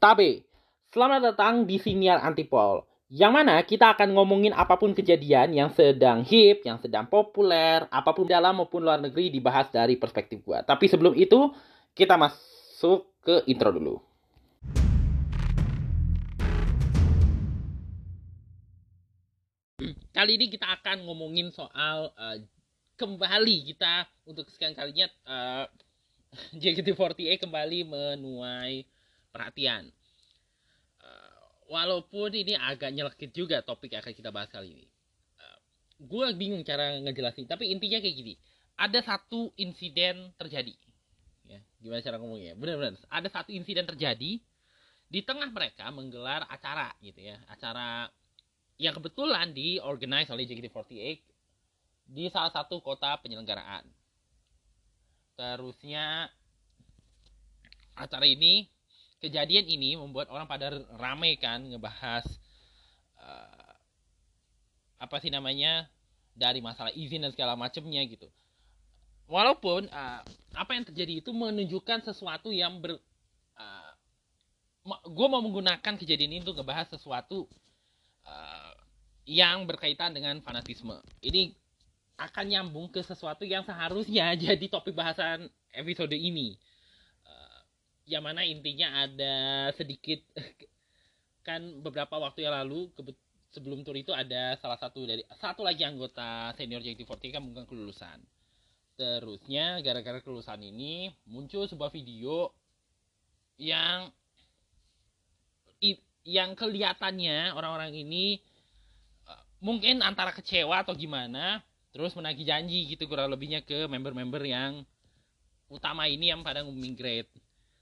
[0.00, 0.48] Tabe,
[0.96, 2.88] selamat datang di Siniar Antipol.
[3.12, 8.16] Yang mana kita akan ngomongin apa pun kejadian yang sedang hip, yang sedang populer, apa
[8.16, 10.64] pun dalam maupun luar negeri dibahas dari perspektif gua.
[10.64, 11.52] Tapi sebelum itu,
[11.92, 14.00] kita masuk ke intro dulu.
[20.16, 22.40] Kali ini kita akan ngomongin soal uh,
[22.96, 25.68] kembali kita untuk sekian kalinya uh,
[26.56, 28.99] JKT48 kembali menuai
[29.30, 29.88] perhatian.
[31.00, 34.86] Uh, walaupun ini agak nyelekit juga topik yang akan kita bahas kali ini.
[35.38, 35.58] Uh,
[36.02, 38.34] gue bingung cara ngejelasin, tapi intinya kayak gini.
[38.76, 40.72] Ada satu insiden terjadi.
[41.50, 42.54] Ya, gimana cara ngomongnya?
[42.54, 43.00] Benar-benar.
[43.10, 44.38] Ada satu insiden terjadi
[45.10, 47.36] di tengah mereka menggelar acara gitu ya.
[47.50, 48.06] Acara
[48.80, 51.20] yang kebetulan diorganize oleh JKT48
[52.10, 53.84] di salah satu kota penyelenggaraan.
[55.36, 56.30] Terusnya
[57.98, 58.64] acara ini
[59.20, 62.24] kejadian ini membuat orang pada rame kan ngebahas
[63.20, 63.72] uh,
[65.00, 65.88] apa sih namanya
[66.32, 68.28] dari masalah izin dan segala macamnya gitu.
[69.30, 70.20] Walaupun uh,
[70.56, 72.98] apa yang terjadi itu menunjukkan sesuatu yang ber
[73.56, 73.92] uh,
[75.06, 77.46] gue mau menggunakan kejadian ini untuk ngebahas sesuatu
[78.24, 78.72] uh,
[79.28, 80.96] yang berkaitan dengan fanatisme.
[81.20, 81.52] Ini
[82.20, 86.56] akan nyambung ke sesuatu yang seharusnya jadi topik bahasan episode ini.
[88.10, 90.18] Yang mana intinya ada sedikit
[91.46, 92.90] kan beberapa waktu yang lalu
[93.54, 98.18] sebelum tur itu ada salah satu dari satu lagi anggota senior JKT48 kan bukan kelulusan.
[98.98, 102.50] Terusnya gara-gara kelulusan ini muncul sebuah video
[103.62, 104.10] yang
[106.26, 108.42] yang kelihatannya orang-orang ini
[109.60, 114.84] mungkin antara kecewa atau gimana terus menagih janji gitu kurang lebihnya ke member-member yang
[115.72, 117.30] utama ini yang pada ngumumin grade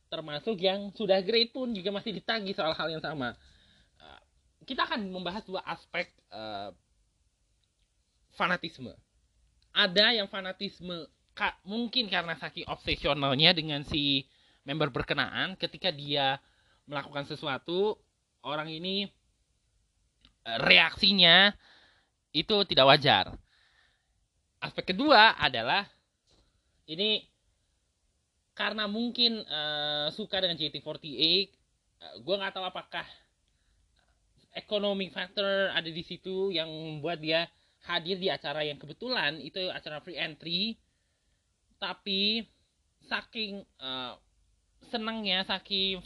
[0.08, 3.36] termasuk yang sudah grade pun juga masih ditagih soal hal yang sama
[4.00, 4.20] uh,
[4.64, 6.72] kita akan membahas dua aspek uh,
[8.34, 8.92] fanatisme
[9.72, 11.06] ada yang fanatisme
[11.62, 14.26] mungkin karena saking obsesionalnya dengan si
[14.66, 16.42] member berkenaan ketika dia
[16.90, 17.94] melakukan sesuatu
[18.42, 19.06] orang ini
[20.56, 21.52] reaksinya
[22.32, 23.24] itu tidak wajar.
[24.58, 25.86] Aspek kedua adalah
[26.88, 27.22] ini
[28.58, 33.06] karena mungkin uh, suka dengan JT48, uh, gue nggak tahu apakah
[34.58, 37.46] economic factor ada di situ yang membuat dia
[37.86, 40.74] hadir di acara yang kebetulan itu acara free entry,
[41.78, 42.42] tapi
[43.06, 44.18] saking uh,
[44.90, 46.02] senangnya, saking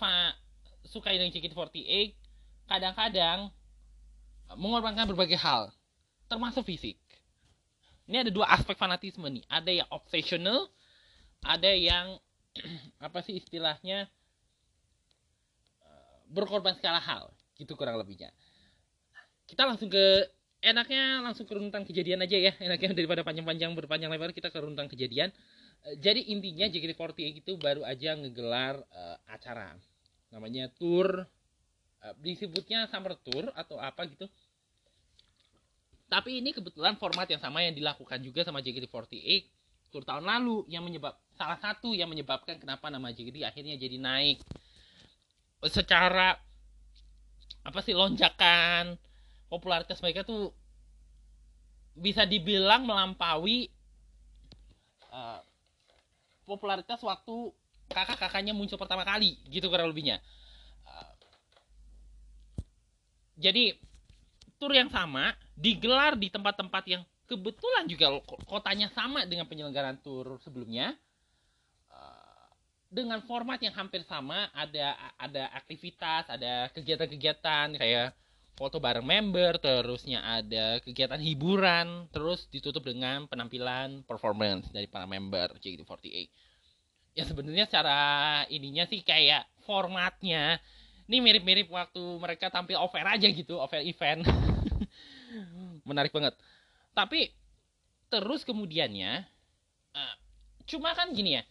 [0.85, 2.13] suka dengan JT48,
[2.69, 3.49] kadang-kadang
[4.61, 5.73] mengorbankan berbagai hal,
[6.29, 7.01] termasuk fisik.
[8.05, 9.41] Ini ada dua aspek fanatisme nih.
[9.49, 10.69] Ada yang obsessional,
[11.41, 12.21] ada yang
[13.07, 14.09] apa sih istilahnya
[15.83, 18.33] eh, berkorban segala hal, gitu kurang lebihnya.
[19.49, 20.29] Kita langsung ke
[20.63, 22.53] enaknya langsung ke runtutan kejadian aja ya.
[22.61, 25.33] Enaknya daripada panjang-panjang berpanjang lebar kita ke runtutan kejadian.
[25.83, 29.75] Eh, jadi intinya JKT48 itu baru aja ngegelar uh, acara
[30.31, 31.27] namanya tour
[32.01, 34.31] uh, disebutnya summer tour atau apa gitu
[36.09, 39.49] tapi ini kebetulan format yang sama yang dilakukan juga sama JKT48
[39.93, 44.39] tour tahun lalu yang menyebab salah satu yang menyebabkan kenapa nama JKT akhirnya jadi naik.
[45.67, 46.39] Secara
[47.67, 48.95] apa sih lonjakan
[49.51, 50.55] popularitas mereka tuh
[51.99, 53.67] bisa dibilang melampaui
[55.11, 55.43] uh,
[56.47, 57.51] popularitas waktu
[57.91, 60.23] kakak-kakaknya muncul pertama kali gitu kurang lebihnya.
[60.87, 61.11] Uh,
[63.35, 63.75] jadi
[64.63, 70.95] tour yang sama digelar di tempat-tempat yang kebetulan juga kotanya sama dengan penyelenggaraan tour sebelumnya
[72.93, 78.13] dengan format yang hampir sama ada ada aktivitas ada kegiatan-kegiatan kayak
[78.53, 85.57] foto bareng member terusnya ada kegiatan hiburan terus ditutup dengan penampilan performance dari para member
[85.57, 86.29] JKT48
[87.17, 88.01] ya sebenarnya secara
[88.53, 90.61] ininya sih kayak formatnya
[91.13, 94.25] ini mirip-mirip waktu mereka tampil over aja gitu over event.
[95.89, 96.33] Menarik banget.
[96.97, 97.29] Tapi
[98.09, 99.25] terus kemudiannya
[99.93, 100.15] uh,
[100.69, 101.43] cuma kan gini ya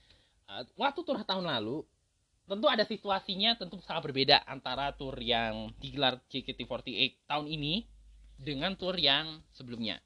[0.75, 1.83] waktu tur tahun lalu
[2.48, 7.88] tentu ada situasinya tentu sangat berbeda antara tur yang digelar JKT48 tahun ini
[8.36, 10.01] dengan tur yang sebelumnya.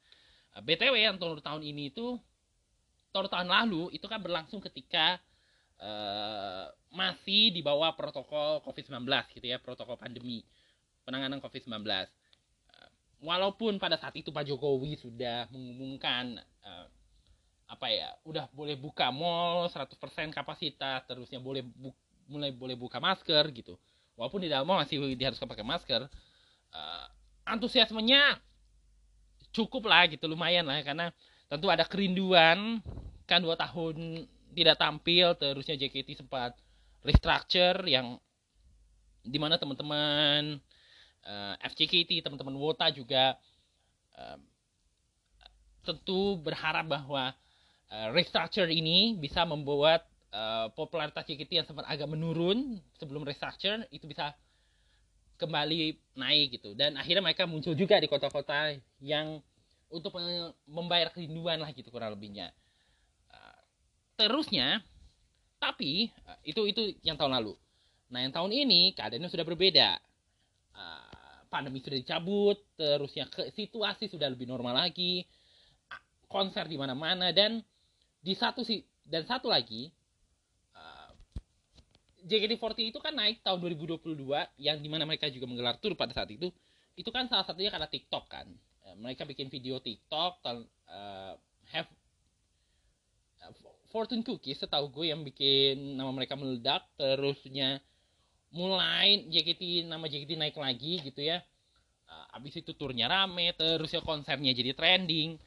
[0.54, 2.20] Uh, btw yang tur tahun ini itu
[3.10, 5.18] tur tahun lalu itu kan berlangsung ketika
[5.82, 10.44] uh, masih di bawah protokol COVID-19 gitu ya protokol pandemi
[11.02, 11.82] penanganan COVID-19
[13.22, 16.86] walaupun pada saat itu Pak Jokowi sudah mengumumkan uh,
[17.66, 19.98] apa ya udah boleh buka mall 100%
[20.30, 21.90] kapasitas terusnya boleh bu
[22.26, 23.74] mulai boleh buka masker gitu.
[24.14, 26.06] Walaupun di dalam mall masih diharuskan pakai masker
[26.74, 27.06] uh,
[27.46, 28.38] antusiasmenya
[29.54, 31.14] cukup lah gitu lumayan lah karena
[31.46, 32.82] tentu ada kerinduan
[33.24, 36.54] kan dua tahun tidak tampil terusnya JKT sempat
[37.06, 38.18] restructure yang
[39.26, 40.58] di mana teman-teman
[41.26, 43.34] uh, FJKT teman-teman Wota juga
[44.14, 44.38] uh,
[45.86, 47.30] tentu berharap bahwa
[47.92, 54.06] uh, restructure ini bisa membuat uh, popularitas JKT yang sempat agak menurun sebelum restructure itu
[54.08, 54.34] bisa
[55.36, 56.72] kembali naik gitu.
[56.72, 58.72] Dan akhirnya mereka muncul juga di kota-kota
[59.04, 59.40] yang
[59.92, 60.16] untuk
[60.66, 62.50] membayar kerinduan lah gitu kurang lebihnya.
[64.16, 64.80] Terusnya
[65.60, 67.52] tapi eh, itu itu yang tahun lalu.
[68.08, 70.00] Nah yang tahun ini keadaannya sudah berbeda.
[71.46, 75.24] Pandemi sudah dicabut terusnya ke situasi sudah lebih normal lagi.
[76.26, 77.62] Konser di mana-mana dan
[78.26, 79.86] di satu sih dan satu lagi
[80.74, 81.14] uh,
[82.26, 84.02] JKT48 itu kan naik tahun 2022
[84.58, 86.50] yang di mana mereka juga menggelar tour pada saat itu.
[86.98, 88.50] Itu kan salah satunya karena TikTok kan.
[88.96, 91.34] Mereka bikin video TikTok uh,
[91.70, 91.86] have
[93.90, 97.78] Fortune Cookies setahu gue yang bikin nama mereka meledak terusnya
[98.50, 101.40] mulai JKT nama JKT naik lagi gitu ya.
[102.06, 105.38] Uh, abis itu turnya rame terusnya konsernya jadi trending.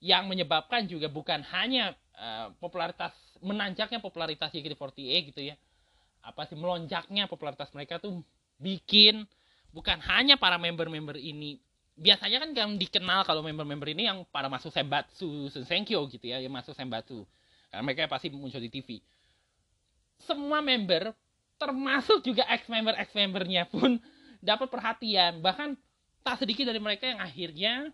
[0.00, 5.56] Yang menyebabkan juga bukan hanya uh, popularitas menanjaknya popularitas JKT48 gitu ya
[6.20, 8.20] apa sih melonjaknya popularitas mereka tuh
[8.60, 9.24] bikin
[9.72, 11.56] bukan hanya para member-member ini
[11.96, 16.52] biasanya kan yang dikenal kalau member-member ini yang para masuk Sembatsu Sensenkyo gitu ya yang
[16.52, 17.24] masuk Sembatsu
[17.70, 18.98] karena mereka pasti muncul di TV.
[20.26, 21.14] Semua member,
[21.56, 23.96] termasuk juga ex-member ex-membernya pun
[24.42, 25.38] dapat perhatian.
[25.38, 25.78] Bahkan
[26.26, 27.88] tak sedikit dari mereka yang akhirnya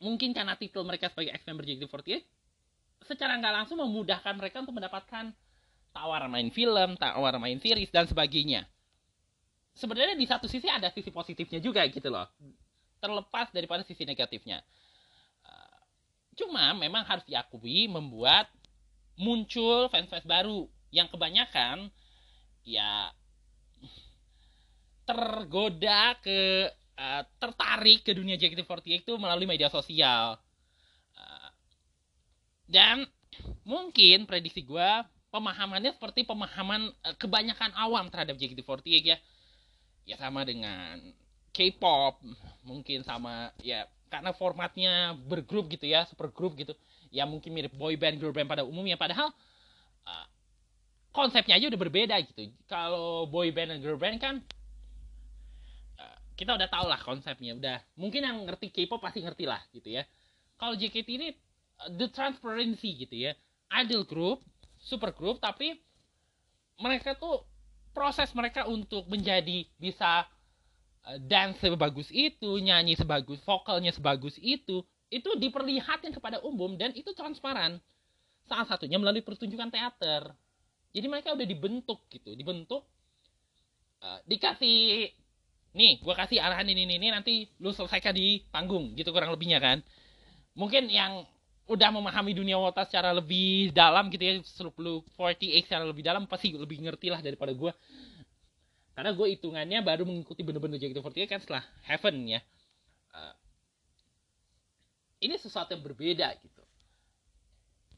[0.00, 2.24] mungkin karena titel mereka sebagai ex-member JKT48
[3.10, 5.34] secara nggak langsung memudahkan mereka untuk mendapatkan
[5.90, 8.62] tawaran main film, tawaran main series dan sebagainya.
[9.74, 12.30] Sebenarnya di satu sisi ada sisi positifnya juga gitu loh.
[13.02, 14.62] Terlepas daripada sisi negatifnya.
[16.38, 18.46] Cuma memang harus diakui membuat
[19.20, 21.92] muncul fans-fans baru yang kebanyakan
[22.64, 23.12] ya
[25.04, 30.38] tergoda ke uh, tertarik ke dunia JKT48 itu melalui media sosial.
[32.70, 33.02] Dan
[33.66, 34.90] mungkin prediksi gue
[35.34, 39.18] pemahamannya seperti pemahaman uh, kebanyakan awam terhadap JKT48 ya.
[40.06, 40.98] Ya sama dengan
[41.50, 42.22] K-pop,
[42.62, 46.74] mungkin sama ya karena formatnya bergrup gitu ya super grup gitu.
[47.10, 48.94] Ya mungkin mirip boy band girl band pada umumnya.
[48.94, 49.34] Padahal
[50.06, 50.26] uh,
[51.10, 52.54] konsepnya aja udah berbeda gitu.
[52.70, 54.34] Kalau boy band dan girl band kan
[55.98, 57.58] uh, kita udah tau lah konsepnya.
[57.58, 60.06] Udah mungkin yang ngerti K-pop pasti ngerti lah gitu ya.
[60.54, 61.28] Kalau JKT ini
[61.96, 63.32] the transparency gitu ya
[63.80, 64.38] idol group
[64.80, 65.78] super group tapi
[66.80, 67.44] mereka tuh
[67.92, 70.24] proses mereka untuk menjadi bisa
[71.00, 77.16] Eh, dance sebagus itu, nyanyi sebagus, vokalnya sebagus itu, itu diperlihatkan kepada umum dan itu
[77.16, 77.80] transparan.
[78.44, 80.28] Salah satunya melalui pertunjukan teater.
[80.92, 82.84] Jadi mereka udah dibentuk gitu, dibentuk,
[84.04, 85.08] uh, dikasih,
[85.72, 89.56] nih, gue kasih arahan ini, ini, ini, nanti lu selesaikan di panggung, gitu kurang lebihnya
[89.62, 89.80] kan.
[90.52, 91.24] Mungkin yang
[91.70, 94.32] udah memahami dunia wota secara lebih dalam gitu ya,
[94.82, 97.70] lu 48 secara lebih dalam pasti lebih ngerti lah daripada gue
[99.00, 102.40] karena gue hitungannya baru mengikuti bener-bener JKT48 kan setelah Heaven ya.
[103.16, 103.34] Uh,
[105.24, 106.62] ini sesuatu yang berbeda gitu.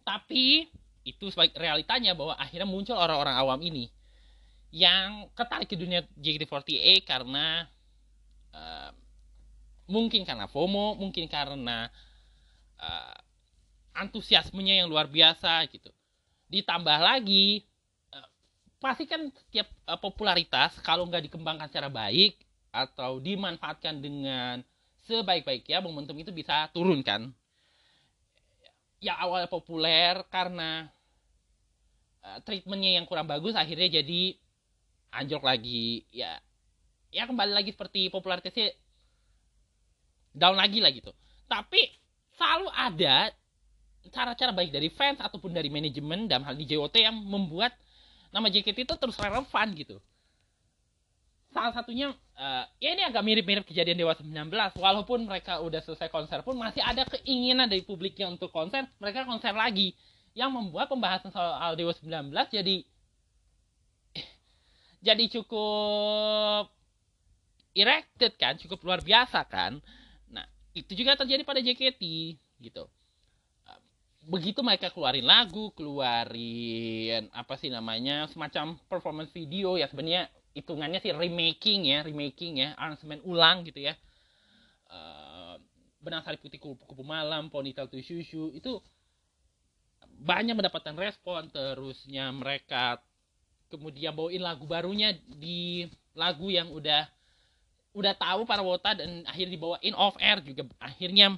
[0.06, 0.70] Tapi
[1.02, 3.90] itu sebagai realitanya bahwa akhirnya muncul orang-orang awam ini
[4.70, 7.66] yang ketarik ke dunia JKT48 karena
[8.54, 8.94] uh,
[9.90, 11.90] mungkin karena FOMO, mungkin karena
[12.78, 13.18] uh,
[13.92, 15.92] antusiasmenya yang luar biasa gitu.
[16.48, 17.64] Ditambah lagi
[18.82, 22.34] pasti kan setiap uh, popularitas kalau nggak dikembangkan secara baik
[22.74, 24.58] atau dimanfaatkan dengan
[25.06, 27.30] sebaik-baiknya momentum itu bisa turun kan.
[28.98, 30.90] Ya awalnya populer karena
[32.26, 34.34] uh, treatmentnya yang kurang bagus akhirnya jadi
[35.14, 36.42] anjlok lagi ya.
[37.14, 38.74] Ya kembali lagi seperti popularitasnya
[40.34, 41.14] down lagi lah gitu.
[41.46, 41.86] Tapi
[42.34, 43.30] selalu ada
[44.10, 47.76] cara-cara baik dari fans ataupun dari manajemen dalam hal di JOT yang membuat
[48.32, 50.00] nama JKT itu terus relevan gitu.
[51.52, 54.32] Salah satunya uh, ya ini agak mirip-mirip kejadian Dewa 19
[54.80, 59.52] walaupun mereka udah selesai konser pun masih ada keinginan dari publiknya untuk konser mereka konser
[59.52, 59.92] lagi.
[60.32, 62.76] Yang membuat pembahasan soal Dewa 19 jadi
[65.06, 66.72] jadi cukup
[67.76, 69.76] erected kan cukup luar biasa kan.
[70.32, 72.00] Nah itu juga terjadi pada JKT
[72.64, 72.88] gitu
[74.22, 81.10] begitu mereka keluarin lagu, keluarin apa sih namanya semacam performance video ya sebenarnya hitungannya sih
[81.10, 83.98] remaking ya remaking ya aransemen ulang gitu ya.
[84.86, 85.58] Uh,
[86.02, 88.82] benang sari putih kupu, kupu malam ponytail to shushu itu
[90.22, 93.02] banyak mendapatkan respon terusnya mereka
[93.72, 97.08] kemudian bawain lagu barunya di lagu yang udah
[97.96, 101.36] udah tahu para wota dan akhirnya dibawain off air juga akhirnya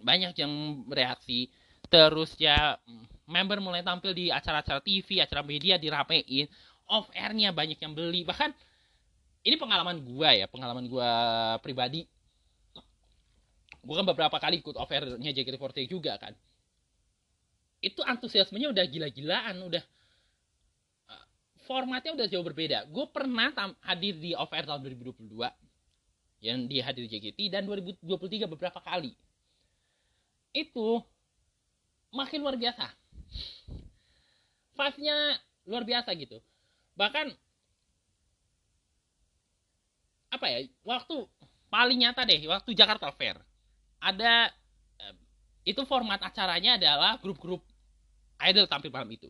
[0.00, 1.48] banyak yang bereaksi.
[1.90, 2.78] Terus ya
[3.26, 6.46] member mulai tampil di acara-acara TV acara media dirapein
[6.90, 8.26] off airnya banyak yang beli.
[8.26, 8.50] Bahkan
[9.46, 11.10] ini pengalaman gua ya pengalaman gua
[11.62, 12.06] pribadi.
[13.80, 16.34] Gua kan beberapa kali ikut off airnya JKT48 juga kan.
[17.80, 19.80] Itu antusiasmenya udah gila-gilaan udah
[21.08, 21.24] uh,
[21.64, 22.84] formatnya udah jauh berbeda.
[22.92, 23.48] Gue pernah
[23.80, 25.32] hadir di off air tahun 2022
[26.44, 29.16] yang dihadir JKT dan 2023 beberapa kali
[30.50, 31.02] itu
[32.10, 32.86] makin luar biasa.
[34.74, 35.16] Vibe-nya
[35.68, 36.38] luar biasa gitu.
[36.98, 37.26] Bahkan
[40.30, 41.26] apa ya waktu
[41.66, 43.34] paling nyata deh waktu Jakarta Fair
[43.98, 44.54] ada
[45.64, 47.60] itu format acaranya adalah grup-grup
[48.40, 49.28] idol tampil malam itu.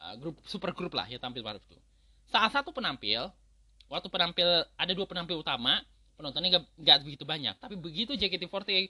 [0.00, 1.76] Uh, grup super grup lah ya tampil malam itu.
[2.32, 3.28] Salah satu penampil
[3.90, 5.84] waktu penampil ada dua penampil utama
[6.16, 7.54] penontonnya nggak begitu banyak.
[7.60, 8.88] Tapi begitu JKT48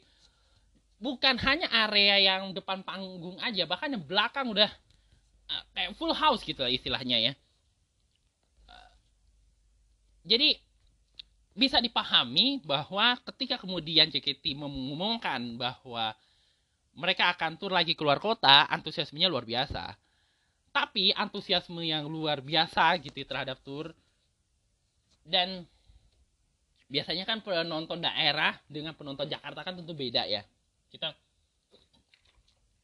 [1.01, 4.69] bukan hanya area yang depan panggung aja bahkan yang belakang udah
[5.49, 7.33] uh, kayak full house gitu lah istilahnya ya
[10.25, 10.57] jadi
[11.57, 16.15] bisa dipahami bahwa ketika kemudian JKT mengumumkan bahwa
[16.95, 19.97] mereka akan tur lagi keluar kota, antusiasmenya luar biasa.
[20.71, 23.91] Tapi antusiasme yang luar biasa gitu terhadap tur
[25.27, 25.67] dan
[26.87, 30.47] biasanya kan penonton daerah dengan penonton Jakarta kan tentu beda ya.
[30.91, 31.15] Kita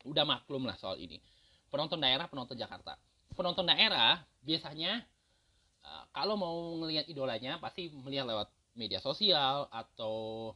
[0.06, 1.18] udah maklum lah soal ini.
[1.66, 2.94] Penonton daerah, penonton Jakarta.
[3.34, 5.02] Penonton daerah biasanya
[5.86, 10.50] Eh, kalau mau ngelihat idolanya pasti melihat lewat media sosial atau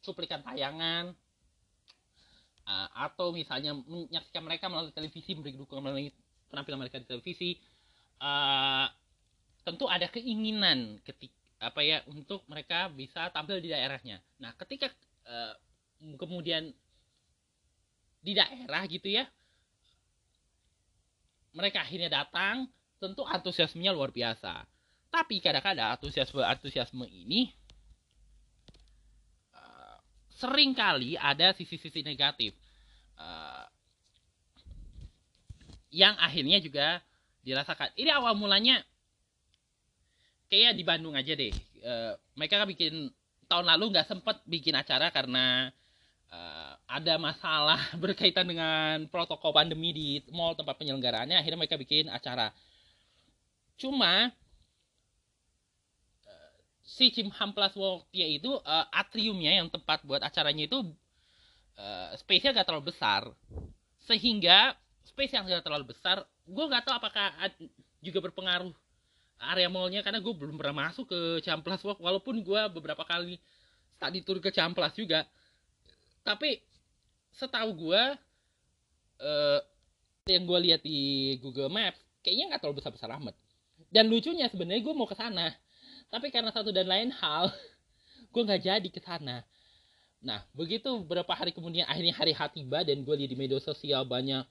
[0.00, 1.14] cuplikan tayangan
[2.62, 6.14] uh, atau misalnya menyaksikan mereka melalui televisi memberi dukungan melalui
[6.46, 7.50] penampilan mereka di televisi
[8.22, 8.86] uh,
[9.66, 14.90] tentu ada keinginan ketik apa ya untuk mereka bisa tampil di daerahnya nah ketika
[16.20, 16.70] kemudian
[18.20, 19.24] di daerah gitu ya
[21.56, 22.68] mereka akhirnya datang
[23.00, 24.68] tentu antusiasmenya luar biasa.
[25.08, 27.48] Tapi kadang-kadang antusiasme-antusiasme ini
[29.56, 29.96] uh,
[30.36, 32.52] sering kali ada sisi-sisi negatif
[33.16, 33.64] uh,
[35.88, 37.00] yang akhirnya juga
[37.40, 37.96] dirasakan.
[37.96, 38.84] Ini awal mulanya
[40.52, 41.54] kayak di Bandung aja deh.
[41.80, 43.08] Uh, mereka kan bikin
[43.48, 45.72] tahun lalu nggak sempet bikin acara karena
[46.32, 51.36] uh, ada masalah berkaitan dengan protokol pandemi di mall tempat penyelenggaraannya.
[51.38, 52.50] Akhirnya mereka bikin acara
[53.76, 54.32] cuma
[56.24, 60.80] uh, si Jim Hamplas Walkia itu uh, atriumnya yang tempat buat acaranya itu
[61.76, 63.28] uh, space-nya gak terlalu besar
[64.08, 64.72] sehingga
[65.04, 67.36] space yang gak terlalu besar gue gak tahu apakah
[68.00, 68.72] juga berpengaruh
[69.52, 73.36] area mallnya karena gue belum pernah masuk ke Ciamplas Walk walaupun gue beberapa kali
[74.00, 75.28] tadi tur ke Ciamplas juga
[76.26, 76.58] tapi
[77.38, 78.02] setahu gue
[79.22, 79.60] uh,
[80.26, 83.38] yang gue lihat di Google Maps kayaknya nggak terlalu besar besar amat.
[83.86, 85.54] Dan lucunya sebenarnya gue mau ke sana.
[86.10, 87.54] Tapi karena satu dan lain hal
[88.34, 89.46] gue nggak jadi ke sana.
[90.26, 94.02] Nah begitu beberapa hari kemudian akhirnya hari H tiba dan gue lihat di media sosial
[94.02, 94.42] banyak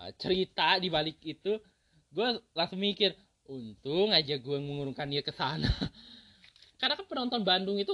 [0.00, 1.60] uh, cerita di balik itu
[2.14, 3.12] gue langsung mikir
[3.44, 5.68] untung aja gue mengurungkan dia ke sana.
[6.80, 7.92] Karena kan penonton Bandung itu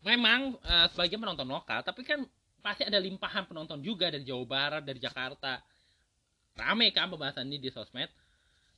[0.00, 2.24] memang uh, sebagian penonton lokal tapi kan
[2.60, 5.60] pasti ada limpahan penonton juga dari Jawa Barat dari Jakarta.
[6.56, 8.08] Rame kan pembahasan ini di sosmed.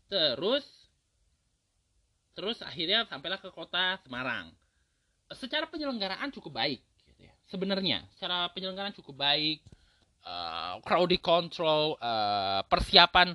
[0.07, 0.63] Terus
[2.33, 4.55] terus akhirnya sampailah ke kota Semarang.
[5.35, 7.33] Secara penyelenggaraan cukup baik gitu ya.
[7.49, 9.65] sebenarnya secara penyelenggaraan cukup baik
[10.29, 13.33] uh, crowd control uh, persiapan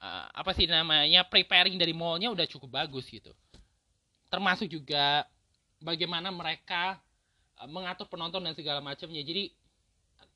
[0.00, 3.30] uh, apa sih namanya preparing dari mallnya udah cukup bagus gitu.
[4.32, 5.28] Termasuk juga
[5.78, 6.98] bagaimana mereka
[7.64, 9.48] mengatur penonton dan segala macamnya jadi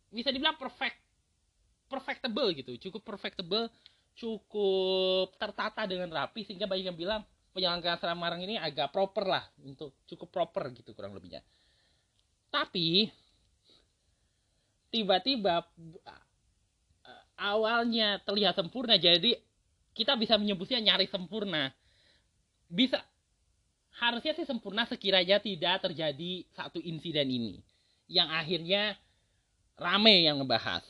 [0.09, 0.97] bisa dibilang perfect
[1.91, 3.69] perfectable gitu cukup perfectable
[4.17, 9.95] cukup tertata dengan rapi sehingga banyak yang bilang penyelenggaraan Semarang ini agak proper lah untuk
[10.07, 11.43] cukup proper gitu kurang lebihnya.
[12.51, 13.11] Tapi
[14.91, 15.63] tiba-tiba
[17.39, 19.39] awalnya terlihat sempurna jadi
[19.95, 21.75] kita bisa menyebutnya nyari sempurna.
[22.71, 23.03] Bisa
[24.01, 27.55] harusnya sih sempurna sekiranya tidak terjadi satu insiden ini
[28.09, 28.97] yang akhirnya
[29.77, 30.83] rame yang ngebahas.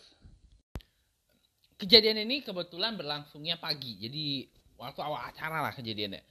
[1.76, 4.47] Kejadian ini kebetulan berlangsungnya pagi, jadi
[4.81, 6.25] waktu awal acara lah kejadiannya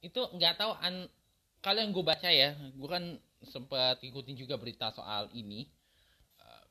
[0.00, 1.10] itu nggak tahu an
[1.60, 5.68] kalau yang gue baca ya gue kan sempat ikutin juga berita soal ini
[6.40, 6.66] uh,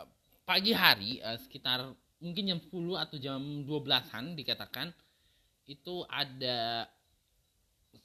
[0.00, 0.08] uh,
[0.42, 1.86] pagi hari uh, sekitar
[2.18, 4.90] mungkin jam 10 atau jam 12-an dikatakan
[5.70, 6.88] itu ada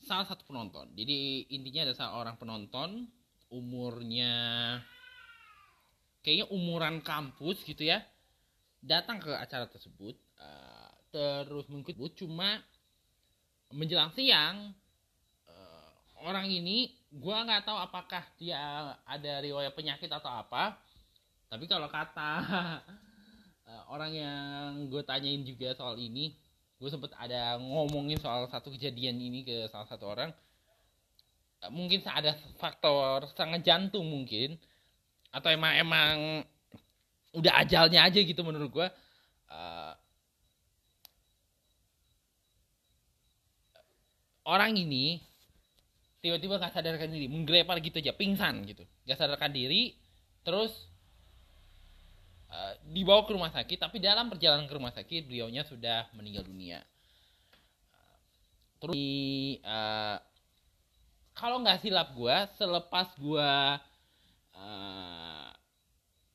[0.05, 0.89] salah satu penonton.
[0.95, 3.07] Jadi intinya ada seorang penonton
[3.51, 4.33] umurnya
[6.23, 7.99] kayaknya umuran kampus gitu ya
[8.79, 12.63] datang ke acara tersebut uh, terus mengikut cuma
[13.75, 14.71] menjelang siang
[15.45, 15.91] uh,
[16.23, 18.57] orang ini gua nggak tahu apakah dia
[19.03, 20.79] ada riwayat penyakit atau apa
[21.51, 22.31] tapi kalau kata
[23.67, 26.31] uh, orang yang gue tanyain juga soal ini
[26.81, 30.33] gue sempet ada ngomongin soal satu kejadian ini ke salah satu orang.
[31.69, 34.57] Mungkin ada faktor sangat jantung mungkin
[35.29, 36.15] atau emang emang
[37.37, 38.87] udah ajalnya aja gitu menurut gue
[39.53, 39.93] uh,
[44.49, 45.21] orang ini
[46.19, 48.81] tiba-tiba gak sadarkan diri menggrepar gitu aja pingsan gitu.
[49.05, 49.93] Gak sadarkan diri
[50.41, 50.90] terus
[52.51, 56.83] Eh, dibawa ke rumah sakit tapi dalam perjalanan ke rumah sakit beliaunya sudah meninggal dunia.
[58.83, 60.19] Terus di, uh,
[61.31, 63.51] kalau nggak silap gue selepas gue
[64.59, 65.47] uh,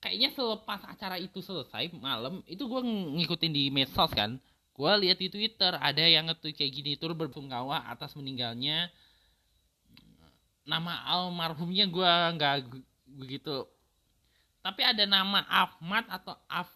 [0.01, 2.81] kayaknya selepas acara itu selesai malam itu gue
[3.21, 4.41] ngikutin di medsos kan.
[4.73, 8.89] Gue lihat di twitter ada yang ngetweet kayak gini tur bersungkawa atas meninggalnya
[10.65, 12.73] nama almarhumnya gue nggak
[13.21, 13.69] begitu
[14.67, 16.67] tapi ada nama Ahmad atau Af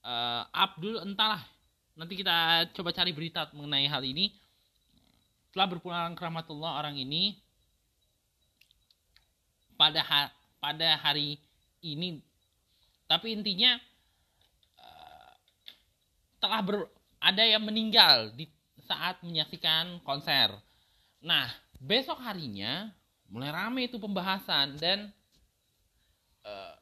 [0.00, 1.44] uh, Abdul entahlah.
[1.92, 4.32] Nanti kita coba cari berita mengenai hal ini.
[5.52, 7.36] Setelah berpulang ke rahmatullah orang ini.
[9.76, 11.36] Pada ha pada hari
[11.84, 12.24] ini.
[13.04, 13.76] Tapi intinya
[14.80, 15.32] uh,
[16.40, 16.88] telah ber
[17.20, 18.48] ada yang meninggal di
[18.88, 20.56] saat menyaksikan konser.
[21.20, 22.88] Nah besok harinya
[23.28, 25.12] mulai rame itu pembahasan dan
[26.42, 26.76] Eh,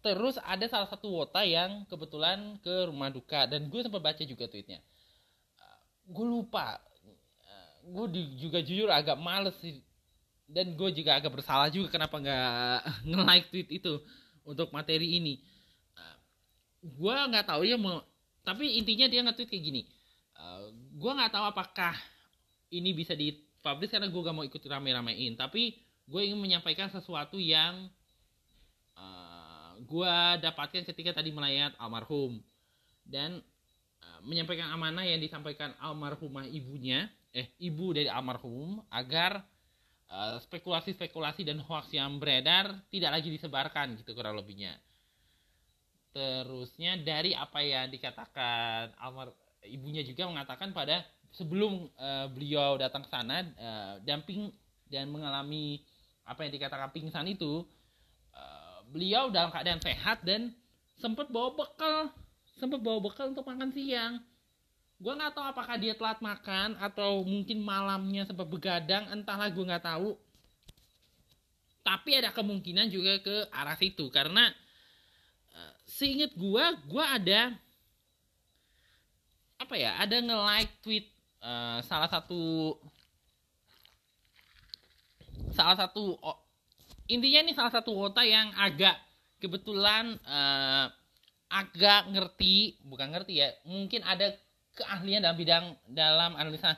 [0.00, 4.48] terus ada salah satu wota yang kebetulan ke rumah duka dan gue sempat baca juga
[4.48, 4.80] tweetnya.
[5.58, 6.80] Uh, gue lupa.
[7.44, 8.06] Uh, gue
[8.40, 9.84] juga jujur agak males sih.
[10.48, 12.78] Dan gue juga agak bersalah juga kenapa nggak
[13.10, 14.00] nge-like tweet itu
[14.48, 15.44] untuk materi ini.
[15.92, 16.16] Uh,
[16.88, 18.00] gue nggak tahu ya mau
[18.48, 19.82] tapi intinya dia nge-tweet kayak gini.
[20.32, 21.92] Uh, gue nggak tahu apakah
[22.72, 25.36] ini bisa dipublish karena gue gak mau ikut rame-ramein.
[25.36, 25.76] Tapi
[26.08, 27.92] gue ingin menyampaikan sesuatu yang
[28.98, 32.42] uh, eh, gue dapatkan ketika tadi melayat almarhum.
[33.06, 33.40] Dan
[34.02, 39.44] uh, menyampaikan amanah yang disampaikan almarhumah ibunya eh ibu dari almarhum agar
[40.10, 44.76] uh, spekulasi-spekulasi dan hoax yang beredar tidak lagi disebarkan gitu kurang lebihnya.
[46.12, 49.30] Terusnya dari apa yang dikatakan almar
[49.68, 51.04] ibunya juga mengatakan pada
[51.36, 53.94] sebelum uh, beliau datang ke sana uh,
[54.88, 55.84] dan mengalami
[56.24, 57.64] apa yang dikatakan pingsan itu
[58.88, 60.52] beliau dalam keadaan sehat dan
[60.98, 62.10] sempat bawa bekal
[62.58, 64.18] sempat bawa bekal untuk makan siang.
[64.98, 69.86] Gue nggak tahu apakah dia telat makan atau mungkin malamnya sempat begadang entahlah gue nggak
[69.86, 70.18] tahu.
[71.86, 74.50] Tapi ada kemungkinan juga ke arah situ karena
[75.54, 77.54] uh, seinget gue gue ada
[79.58, 81.06] apa ya ada nge like tweet
[81.40, 82.74] uh, salah satu
[85.54, 86.18] salah satu
[87.08, 88.94] intinya ini salah satu wota yang agak
[89.40, 90.92] kebetulan uh,
[91.48, 94.36] agak ngerti bukan ngerti ya mungkin ada
[94.76, 96.76] keahlian dalam bidang dalam analisa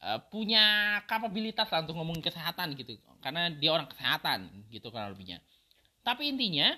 [0.00, 2.96] uh, punya kapabilitas lah untuk ngomongin kesehatan gitu.
[3.20, 5.42] Karena dia orang kesehatan gitu kurang lebihnya.
[6.06, 6.72] Tapi intinya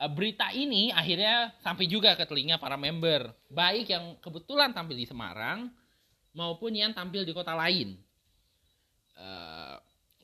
[0.00, 3.34] uh, berita ini akhirnya sampai juga ke telinga para member.
[3.50, 5.68] Baik yang kebetulan tampil di Semarang
[6.32, 7.96] maupun yang tampil di kota lain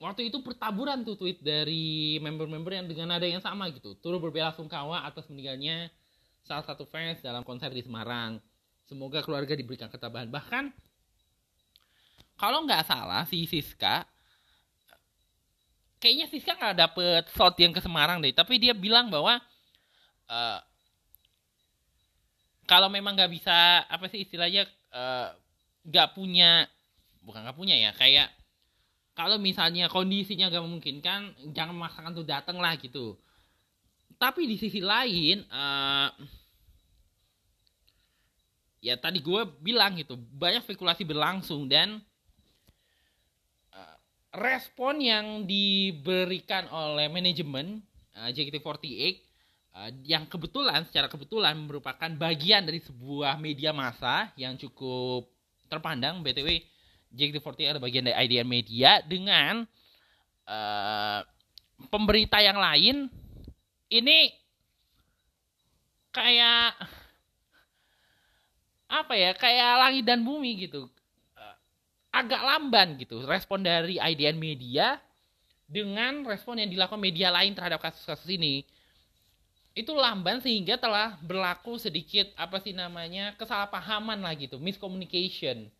[0.03, 3.95] waktu itu pertaburan tuh tweet dari member-member yang dengan nada yang sama gitu.
[4.03, 5.95] Turut berbela sungkawa atas meninggalnya
[6.43, 8.43] salah satu fans dalam konser di Semarang.
[8.91, 10.27] Semoga keluarga diberikan ketabahan.
[10.27, 10.75] Bahkan
[12.35, 14.03] kalau nggak salah si Siska
[16.03, 18.35] kayaknya Siska nggak dapet shot yang ke Semarang deh.
[18.35, 19.38] Tapi dia bilang bahwa
[20.27, 20.59] uh,
[22.67, 25.29] kalau memang nggak bisa apa sih istilahnya eh,
[25.87, 26.67] nggak uh, punya
[27.23, 28.31] bukan nggak punya ya kayak
[29.12, 33.20] kalau misalnya kondisinya gak memungkinkan jangan memaksakan tuh datang lah gitu.
[34.16, 36.09] Tapi di sisi lain uh,
[38.83, 42.03] ya tadi gue bilang gitu banyak spekulasi berlangsung dan
[43.70, 43.96] uh,
[44.35, 47.79] respon yang diberikan oleh manajemen
[48.18, 49.22] uh, JKT48
[49.79, 55.31] uh, yang kebetulan secara kebetulan merupakan bagian dari sebuah media massa yang cukup
[55.70, 56.71] terpandang btw
[57.12, 59.68] JKT48 ada bagian dari IDN Media dengan
[60.48, 61.20] uh,
[61.92, 62.96] pemberita yang lain.
[63.92, 64.18] Ini
[66.12, 66.77] kayak
[68.92, 70.88] apa ya kayak langit dan bumi gitu.
[71.37, 71.57] Uh,
[72.12, 74.96] agak lamban gitu respon dari IDN Media
[75.68, 78.64] dengan respon yang dilakukan media lain terhadap kasus-kasus ini.
[79.72, 85.72] Itu lamban sehingga telah berlaku sedikit apa sih namanya kesalahpahaman lah gitu miscommunication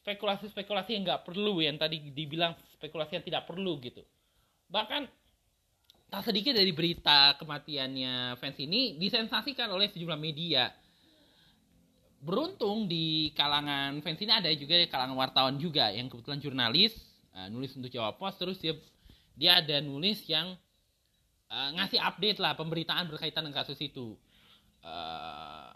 [0.00, 4.00] spekulasi-spekulasi yang nggak perlu yang tadi dibilang spekulasi yang tidak perlu gitu
[4.70, 5.06] bahkan
[6.10, 10.72] tak sedikit dari berita kematiannya fans ini disensasikan oleh sejumlah media
[12.20, 16.96] beruntung di kalangan fans ini ada juga di kalangan wartawan juga yang kebetulan jurnalis
[17.32, 18.74] uh, nulis untuk Jawa Post terus dia
[19.40, 20.52] dia ada nulis yang
[21.50, 24.14] uh, ngasih update lah pemberitaan berkaitan dengan kasus itu.
[24.80, 25.72] Uh,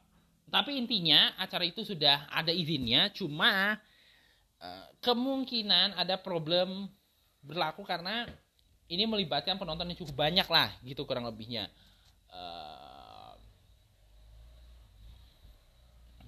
[0.49, 3.81] tapi intinya acara itu sudah ada izinnya, cuma
[4.61, 6.91] uh, kemungkinan ada problem
[7.41, 8.29] berlaku karena
[8.87, 11.73] ini melibatkan penonton yang cukup banyak lah gitu kurang lebihnya.
[12.29, 13.33] Uh,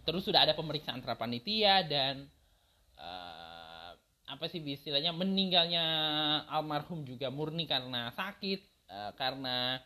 [0.06, 2.30] terus sudah ada pemeriksaan terhadap panitia dan
[2.96, 3.90] uh,
[4.26, 5.84] apa sih istilahnya meninggalnya
[6.50, 8.74] almarhum juga murni karena sakit
[9.18, 9.82] karena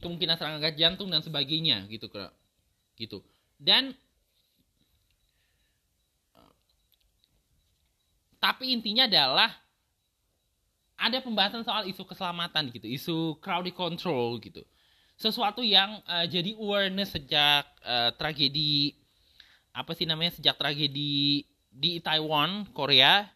[0.00, 2.08] kemungkinan serangan jantung dan sebagainya gitu
[2.96, 3.18] gitu
[3.56, 3.96] dan
[8.46, 9.50] tapi intinya adalah
[10.94, 14.62] ada pembahasan soal isu keselamatan gitu isu crowd control gitu.
[15.18, 18.94] Sesuatu yang uh, jadi awareness sejak uh, tragedi
[19.74, 21.42] apa sih namanya sejak tragedi
[21.74, 23.26] di Taiwan Korea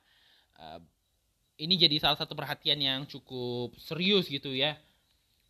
[0.55, 0.79] uh,
[1.59, 4.79] ini jadi salah satu perhatian yang cukup serius gitu ya.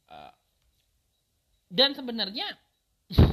[0.09, 0.33] Uh,
[1.69, 2.49] dan sebenarnya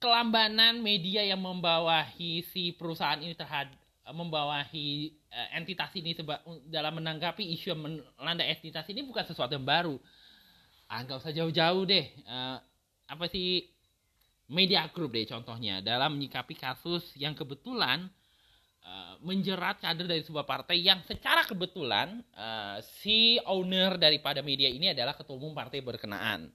[0.00, 3.79] kelambanan media yang membawahi si perusahaan ini terhadap
[4.10, 7.80] membawahi uh, entitas ini seba, dalam menanggapi isu yang
[8.18, 9.96] melanda entitas ini bukan sesuatu yang baru.
[10.90, 12.06] Ah, nggak usah jauh-jauh deh.
[12.26, 12.58] Uh,
[13.10, 13.66] apa sih
[14.50, 18.10] media group deh contohnya dalam menyikapi kasus yang kebetulan
[18.82, 24.90] uh, menjerat kader dari sebuah partai yang secara kebetulan uh, si owner daripada media ini
[24.90, 26.50] adalah ketua umum partai berkenaan.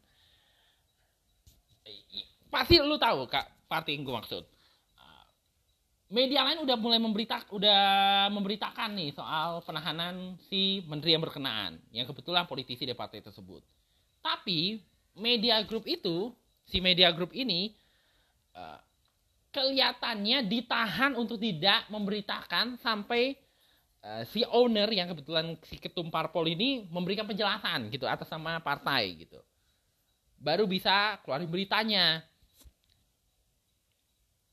[2.51, 4.43] Pasti lu tahu kak partai yang gue maksud.
[6.05, 7.81] Media lain udah mulai memberita udah
[8.29, 13.65] memberitakan nih soal penahanan si menteri yang berkenaan yang kebetulan politisi dari partai tersebut.
[14.21, 14.81] Tapi
[15.17, 16.29] media group itu
[16.69, 17.73] si media group ini
[18.55, 18.79] Eh,
[19.51, 23.39] kelihatannya ditahan untuk tidak memberitakan sampai
[24.03, 29.15] uh, si owner yang kebetulan si ketum parpol ini memberikan penjelasan gitu atas nama partai
[29.15, 29.39] gitu.
[30.35, 32.19] Baru bisa keluarin beritanya.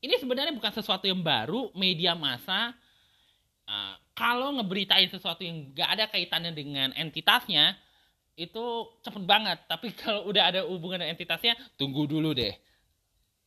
[0.03, 2.75] Ini sebenarnya bukan sesuatu yang baru, media massa
[3.63, 7.79] uh, kalau ngeberitain sesuatu yang gak ada kaitannya dengan entitasnya
[8.35, 9.63] itu cepet banget.
[9.71, 12.51] Tapi kalau udah ada hubungan dengan entitasnya, tunggu dulu deh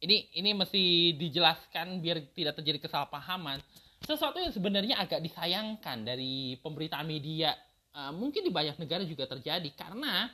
[0.00, 3.60] ini ini mesti dijelaskan biar tidak terjadi kesalahpahaman
[4.04, 7.56] sesuatu yang sebenarnya agak disayangkan dari pemberitaan media
[7.96, 10.28] uh, mungkin di banyak negara juga terjadi karena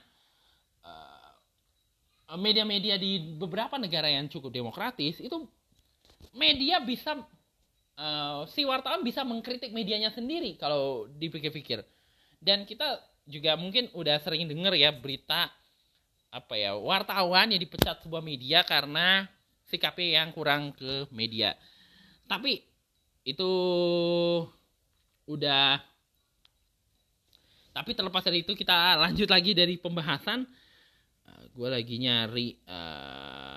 [0.83, 5.47] uh, media-media di beberapa negara yang cukup demokratis itu
[6.33, 7.21] media bisa
[7.97, 11.85] uh, si wartawan bisa mengkritik medianya sendiri kalau dipikir-pikir
[12.43, 15.53] dan kita juga mungkin udah sering dengar ya berita
[16.33, 19.29] apa ya wartawan yang dipecat sebuah media karena
[19.69, 21.53] sikapnya yang kurang ke media.
[22.29, 22.61] Tapi
[23.23, 23.51] itu
[25.29, 25.79] udah
[27.73, 30.45] tapi terlepas dari itu kita lanjut lagi dari pembahasan
[31.25, 33.52] uh, eh, gue lagi nyari uh,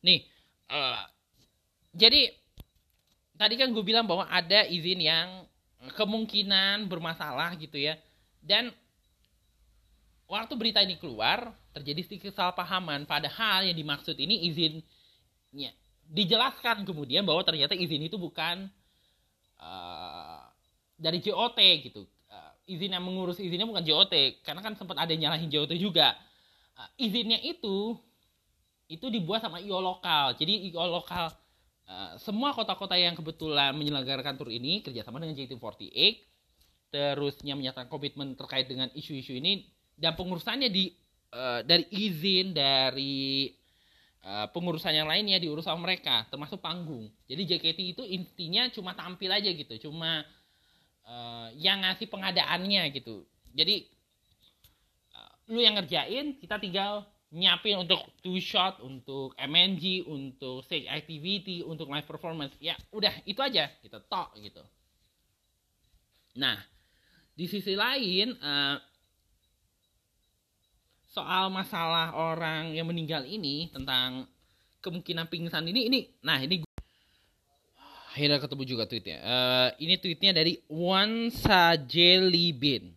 [0.00, 0.24] nih
[0.70, 1.04] uh,
[1.94, 2.30] jadi
[3.40, 5.48] tadi kan gue bilang bahwa ada izin yang
[5.96, 7.96] kemungkinan bermasalah gitu ya.
[8.44, 8.68] Dan
[10.28, 13.08] waktu berita ini keluar terjadi sedikit kesalahpahaman.
[13.08, 15.72] Padahal yang dimaksud ini izinnya.
[16.10, 18.68] Dijelaskan kemudian bahwa ternyata izin itu bukan
[19.56, 20.44] uh,
[21.00, 22.04] dari JOT gitu.
[22.28, 26.12] Uh, izin yang mengurus izinnya bukan JOT karena kan sempat ada yang nyalahin JOT juga.
[26.76, 27.96] Uh, izinnya itu
[28.90, 30.34] itu dibuat sama IO lokal.
[30.34, 31.30] Jadi IO lokal
[31.86, 36.26] uh, semua kota-kota yang kebetulan menyelenggarakan tur ini kerjasama dengan JT48
[36.90, 39.62] terusnya menyatakan komitmen terkait dengan isu-isu ini
[39.94, 40.90] dan pengurusannya di
[41.30, 43.46] uh, dari izin dari
[44.26, 47.06] uh, pengurusan yang lainnya diurus sama mereka termasuk panggung.
[47.30, 50.26] Jadi JKT itu intinya cuma tampil aja gitu cuma
[51.06, 53.22] uh, yang ngasih pengadaannya gitu.
[53.54, 53.86] Jadi
[55.14, 61.62] uh, lu yang ngerjain kita tinggal nyiapin untuk two shot, untuk MNG, untuk stage activity,
[61.62, 62.54] untuk live performance.
[62.58, 64.62] Ya, udah itu aja kita tok gitu.
[66.38, 66.58] Nah,
[67.34, 68.76] di sisi lain uh,
[71.10, 74.30] soal masalah orang yang meninggal ini tentang
[74.78, 76.62] kemungkinan pingsan ini ini nah ini
[78.14, 82.94] akhirnya ketemu juga tweetnya uh, ini tweetnya dari Wan Sajelibin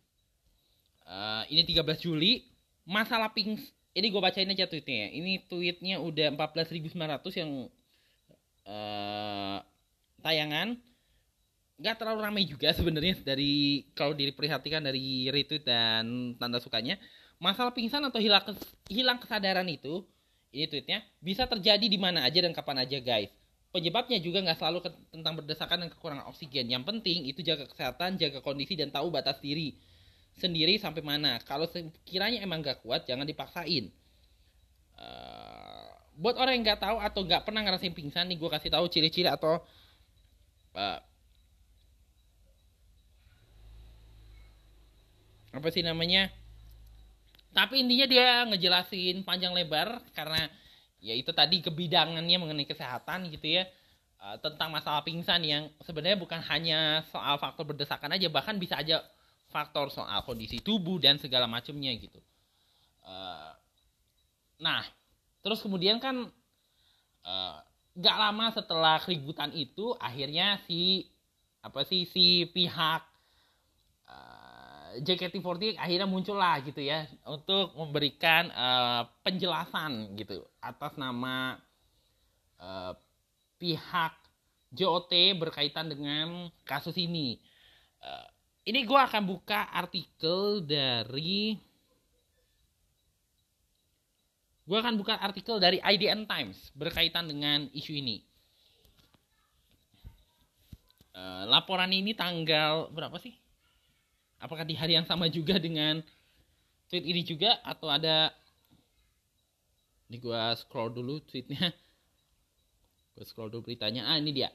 [1.10, 2.46] uh, ini 13 Juli
[2.86, 5.08] masalah pingsan ini gue bacain aja tweetnya ya.
[5.14, 7.52] Ini tweetnya udah 14.900 yang
[8.66, 9.58] uh,
[10.26, 10.78] tayangan.
[11.78, 16.98] Gak terlalu ramai juga sebenarnya dari kalau diperhatikan dari retweet dan tanda sukanya.
[17.38, 20.06] Masalah pingsan atau hilang kes, hilang kesadaran itu,
[20.54, 23.30] ini tweetnya bisa terjadi di mana aja dan kapan aja guys.
[23.74, 26.70] Penyebabnya juga nggak selalu ke, tentang berdesakan dan kekurangan oksigen.
[26.70, 29.76] Yang penting itu jaga kesehatan, jaga kondisi dan tahu batas diri
[30.38, 31.38] sendiri sampai mana.
[31.46, 33.90] Kalau sekiranya emang gak kuat, jangan dipaksain.
[34.98, 38.86] Uh, buat orang yang nggak tahu atau nggak pernah ngerasain pingsan nih, gue kasih tahu
[38.86, 39.62] ciri-ciri atau
[40.78, 41.00] uh,
[45.54, 46.30] apa sih namanya?
[47.54, 50.50] Tapi intinya dia ngejelasin panjang lebar karena
[51.04, 53.70] ya itu tadi kebidangannya mengenai kesehatan gitu ya
[54.24, 59.04] uh, tentang masalah pingsan yang sebenarnya bukan hanya soal faktor berdesakan aja bahkan bisa aja
[59.54, 62.18] faktor soal kondisi tubuh dan segala macamnya gitu.
[63.06, 63.54] Uh,
[64.58, 64.82] nah,
[65.46, 66.26] terus kemudian kan
[67.22, 67.58] uh,
[67.94, 71.06] gak lama setelah keributan itu akhirnya si
[71.62, 73.02] apa sih si pihak
[74.10, 78.50] uh, JKT48 akhirnya muncul lah gitu ya untuk memberikan
[79.22, 81.58] penjelasan gitu atas nama
[83.64, 84.14] pihak
[84.74, 87.38] JOT berkaitan dengan kasus ini.
[88.02, 88.28] Uh,
[88.64, 91.60] ini gue akan buka artikel dari
[94.64, 98.24] gue akan buka artikel dari IDN Times berkaitan dengan isu ini.
[101.14, 103.36] Uh, laporan ini tanggal berapa sih?
[104.40, 106.00] Apakah di hari yang sama juga dengan
[106.88, 108.32] tweet ini juga atau ada?
[110.08, 111.76] Ini gue scroll dulu tweetnya.
[113.14, 114.08] Gue scroll dulu beritanya.
[114.08, 114.50] Ah ini dia.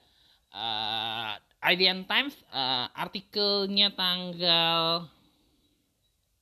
[0.48, 5.10] Uh, IDN Times uh, artikelnya tanggal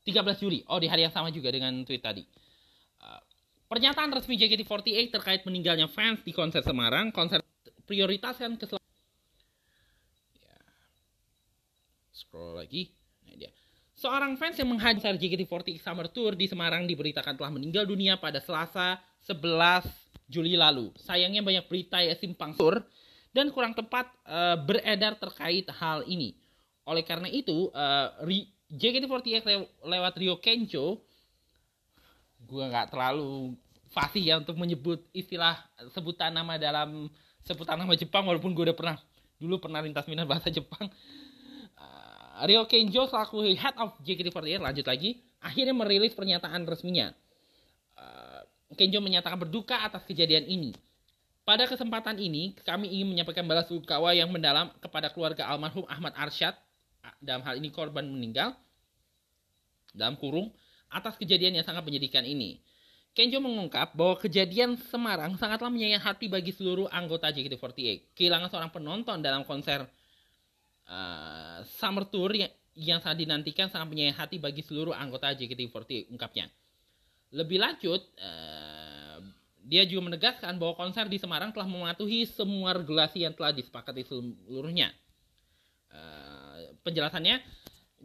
[0.05, 0.61] 13 Juli.
[0.68, 2.22] Oh, di hari yang sama juga dengan tweet tadi.
[3.00, 3.20] Uh,
[3.66, 7.40] pernyataan resmi JKT48 terkait meninggalnya fans di konser Semarang, konser
[7.88, 8.94] prioritaskan keselamatan.
[10.37, 10.57] Ya.
[12.12, 12.92] Scroll lagi.
[13.24, 13.50] Nah, dia.
[13.96, 19.00] Seorang fans yang menghadiri JKT48 Summer Tour di Semarang diberitakan telah meninggal dunia pada Selasa
[19.24, 19.88] 11
[20.29, 20.92] Juli lalu.
[21.00, 22.85] Sayangnya banyak berita ya simpang sur
[23.37, 26.33] dan kurang tepat uh, beredar terkait hal ini.
[26.88, 28.16] Oleh karena itu, uh,
[28.72, 29.44] JKT48
[29.85, 31.05] lewat Rio Kencho,
[32.49, 33.53] gue nggak terlalu
[33.92, 35.61] fasih ya untuk menyebut istilah
[35.92, 37.12] sebutan nama dalam
[37.44, 38.96] sebutan nama Jepang walaupun gue udah pernah
[39.37, 40.88] dulu pernah lintas minat bahasa Jepang.
[41.77, 47.12] Uh, Rio Kenjo selaku head of JKT48 lanjut lagi akhirnya merilis pernyataan resminya.
[48.75, 50.75] Kenjo menyatakan berduka atas kejadian ini.
[51.47, 56.59] Pada kesempatan ini, kami ingin menyampaikan balas sungkawa yang mendalam kepada keluarga almarhum Ahmad Arsyad,
[57.23, 58.59] dalam hal ini korban meninggal,
[59.95, 60.51] dalam kurung,
[60.91, 62.59] atas kejadian yang sangat menyedihkan ini.
[63.15, 68.13] Kenjo mengungkap bahwa kejadian Semarang sangatlah menyayat hati bagi seluruh anggota JKT48.
[68.19, 69.87] Kehilangan seorang penonton dalam konser
[70.91, 76.51] uh, Summer Tour yang, yang sangat dinantikan sangat menyayat hati bagi seluruh anggota JKT48, ungkapnya.
[77.33, 78.03] Lebih lanjut,
[79.66, 84.94] dia juga menegaskan bahwa konser di Semarang telah mematuhi semua regulasi yang telah disepakati seluruhnya.
[85.90, 87.42] Uh, penjelasannya,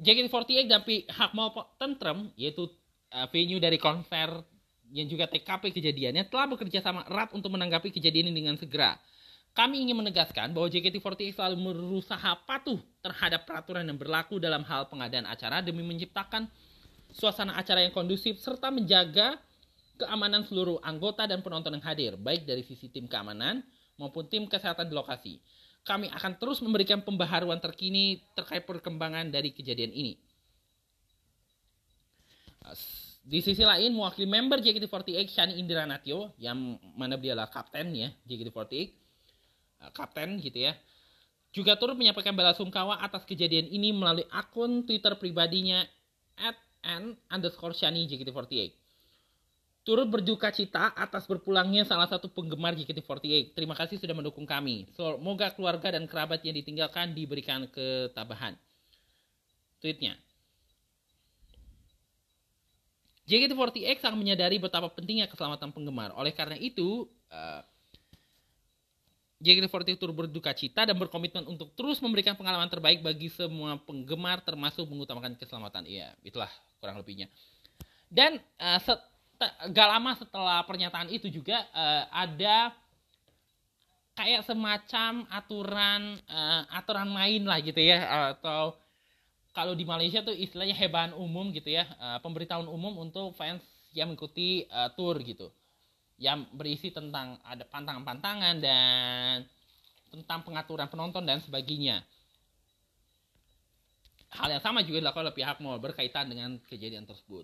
[0.02, 2.66] JKT48 dan pihak mau tentrem, yaitu
[3.14, 4.42] uh, venue dari konser
[4.90, 8.98] yang juga TKP kejadiannya, telah bekerja sama erat untuk menanggapi kejadian ini dengan segera.
[9.54, 15.30] Kami ingin menegaskan bahwa JKT48 selalu berusaha patuh terhadap peraturan yang berlaku dalam hal pengadaan
[15.30, 16.50] acara demi menciptakan
[17.12, 19.36] suasana acara yang kondusif serta menjaga
[20.02, 23.62] keamanan seluruh anggota dan penonton yang hadir, baik dari sisi tim keamanan
[24.02, 25.38] maupun tim kesehatan di lokasi.
[25.86, 30.14] Kami akan terus memberikan pembaharuan terkini terkait perkembangan dari kejadian ini.
[33.22, 38.10] Di sisi lain, mewakili member JKT48 Shani Indira Natio, yang mana dia adalah kapten ya
[38.26, 38.90] JKT48, eh,
[39.94, 40.74] kapten gitu ya,
[41.54, 45.86] juga turut menyampaikan bela sungkawa atas kejadian ini melalui akun Twitter pribadinya
[46.40, 48.81] at n underscore Shani JKT48.
[49.82, 53.58] Turut berduka cita atas berpulangnya salah satu penggemar JKT48.
[53.58, 54.86] Terima kasih sudah mendukung kami.
[54.94, 58.54] Semoga keluarga dan kerabat yang ditinggalkan diberikan ketabahan.
[59.82, 60.14] Tweetnya.
[63.26, 66.14] JKT48 sangat menyadari betapa pentingnya keselamatan penggemar.
[66.14, 67.62] Oleh karena itu, uh,
[69.42, 74.86] JKT48 turut berduka cita dan berkomitmen untuk terus memberikan pengalaman terbaik bagi semua penggemar termasuk
[74.86, 75.90] mengutamakan keselamatan.
[75.90, 77.26] Iya, itulah kurang lebihnya.
[78.12, 79.00] Dan uh, set,
[79.72, 82.76] gak lama setelah pernyataan itu juga uh, ada
[84.16, 88.76] kayak semacam aturan uh, aturan main lah gitu ya atau
[89.52, 94.12] kalau di Malaysia tuh istilahnya heban umum gitu ya uh, pemberitahuan umum untuk fans yang
[94.12, 95.52] mengikuti uh, tour gitu.
[96.22, 99.44] Yang berisi tentang ada pantangan-pantangan dan
[100.14, 102.04] tentang pengaturan penonton dan sebagainya.
[104.32, 107.44] Hal yang sama juga dilakukan oleh pihak mall berkaitan dengan kejadian tersebut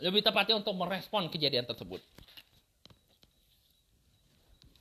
[0.00, 2.00] lebih tepatnya untuk merespon kejadian tersebut.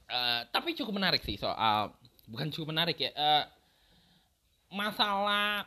[0.05, 1.89] Uh, tapi cukup menarik sih soal
[2.29, 3.43] bukan cukup menarik ya uh,
[4.69, 5.65] masalah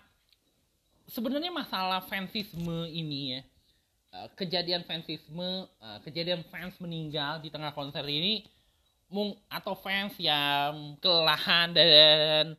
[1.11, 3.41] sebenarnya masalah fansisme ini ya
[4.15, 8.47] uh, kejadian fansisme uh, kejadian fans meninggal di tengah konser ini
[9.09, 12.53] mung atau fans yang kelelahan dan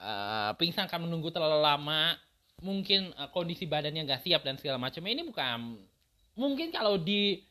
[0.00, 2.16] uh, pingsan akan menunggu terlalu lama
[2.64, 5.76] mungkin uh, kondisi badannya nggak siap dan segala macam ini bukan
[6.38, 7.42] mungkin kalau di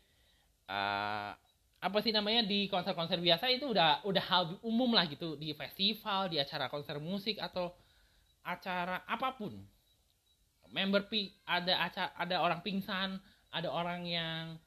[0.69, 1.31] uh,
[1.79, 5.39] apa sih namanya di konser-konser biasa itu udah udah hal umum lah gitu.
[5.39, 7.71] Di festival di acara konser musik atau
[8.43, 9.55] acara apa pun.
[10.69, 13.17] Member pi ada acara ada orang pingsan
[13.49, 14.59] ada orang yang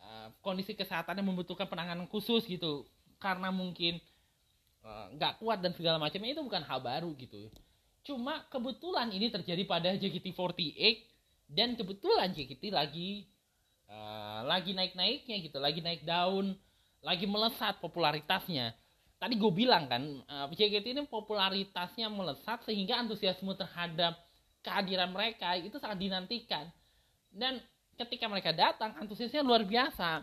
[0.00, 2.86] uh, kondisi kesehatannya membutuhkan penanganan khusus gitu.
[3.18, 3.98] Karena mungkin
[4.88, 7.50] nggak uh, kuat dan segala macamnya itu bukan hal baru gitu.
[8.06, 10.70] Cuma kebetulan ini terjadi pada JKT48
[11.48, 13.24] dan kebetulan JKT lagi
[13.88, 16.54] uh, lagi naik-naiknya gitu, lagi naik daun,
[17.00, 18.76] lagi melesat popularitasnya.
[19.18, 24.14] Tadi gue bilang kan, uh, eh, JKT ini popularitasnya melesat sehingga antusiasme terhadap
[24.62, 26.70] kehadiran mereka itu sangat dinantikan.
[27.32, 27.58] Dan
[27.98, 30.22] ketika mereka datang, antusiasnya luar biasa.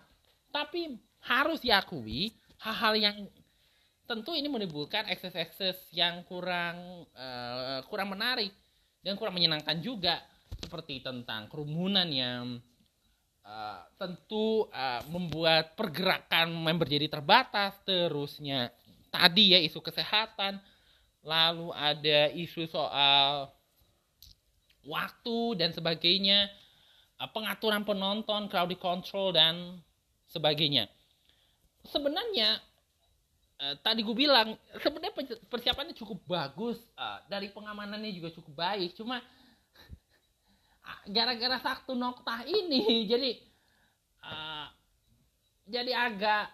[0.54, 3.18] Tapi harus diakui hal-hal yang
[4.06, 8.54] tentu ini menimbulkan ekses-ekses yang kurang uh, kurang menarik
[9.02, 10.22] dan kurang menyenangkan juga
[10.60, 12.60] seperti tentang kerumunan yang
[13.44, 17.76] uh, tentu uh, membuat pergerakan member jadi terbatas.
[17.84, 18.72] Terusnya
[19.10, 20.60] tadi ya isu kesehatan
[21.26, 23.50] lalu ada isu soal
[24.86, 26.48] waktu dan sebagainya
[27.18, 29.82] uh, pengaturan penonton crowd control dan
[30.30, 30.88] sebagainya.
[31.86, 32.62] Sebenarnya
[33.56, 35.16] Uh, tadi gue bilang sebenarnya
[35.48, 39.00] persiapannya cukup bagus uh, dari pengamanannya juga cukup baik.
[39.00, 39.24] Cuma
[41.10, 43.32] gara-gara satu noktah ini jadi
[44.22, 44.68] uh,
[45.66, 46.46] jadi agak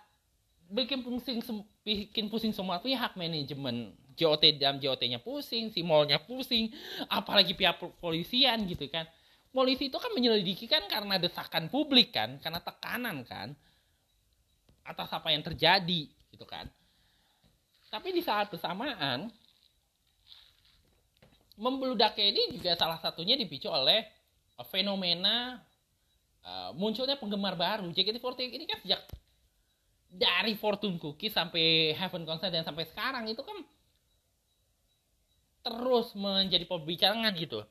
[0.71, 1.43] bikin pusing
[1.83, 6.71] bikin pusing semua pihak manajemen JOT dan JOT-nya pusing si mallnya pusing
[7.09, 9.07] apalagi pihak polisian gitu kan.
[9.51, 13.51] Polisi itu kan menyelidiki kan karena desakan publik kan karena tekanan kan
[14.87, 16.71] atas apa yang terjadi gitu kan.
[17.91, 19.27] Tapi di saat bersamaan,
[21.59, 24.07] membeludaknya ini juga salah satunya dipicu oleh
[24.67, 25.62] fenomena
[26.45, 27.89] uh, munculnya penggemar baru.
[27.93, 29.02] JKT48 ini kan sejak
[30.12, 33.58] dari Fortune Cookie sampai Heaven Concert dan sampai sekarang itu kan
[35.62, 37.63] terus menjadi pembicaraan gitu.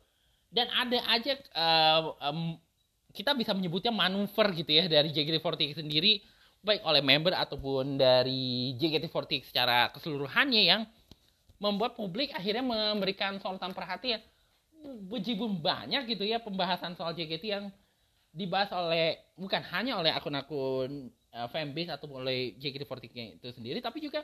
[0.51, 2.01] Dan ada aja uh,
[2.31, 2.59] um,
[3.11, 6.23] kita bisa menyebutnya manuver gitu ya dari JKT48 sendiri
[6.61, 10.83] baik oleh member ataupun dari JKT48 secara keseluruhannya yang
[11.61, 14.21] membuat publik akhirnya memberikan sorotan perhatian
[15.09, 17.65] bejibun banyak gitu ya pembahasan soal JKT yang
[18.31, 24.23] dibahas oleh bukan hanya oleh akun-akun uh, fanbase atau oleh JKT48 itu sendiri tapi juga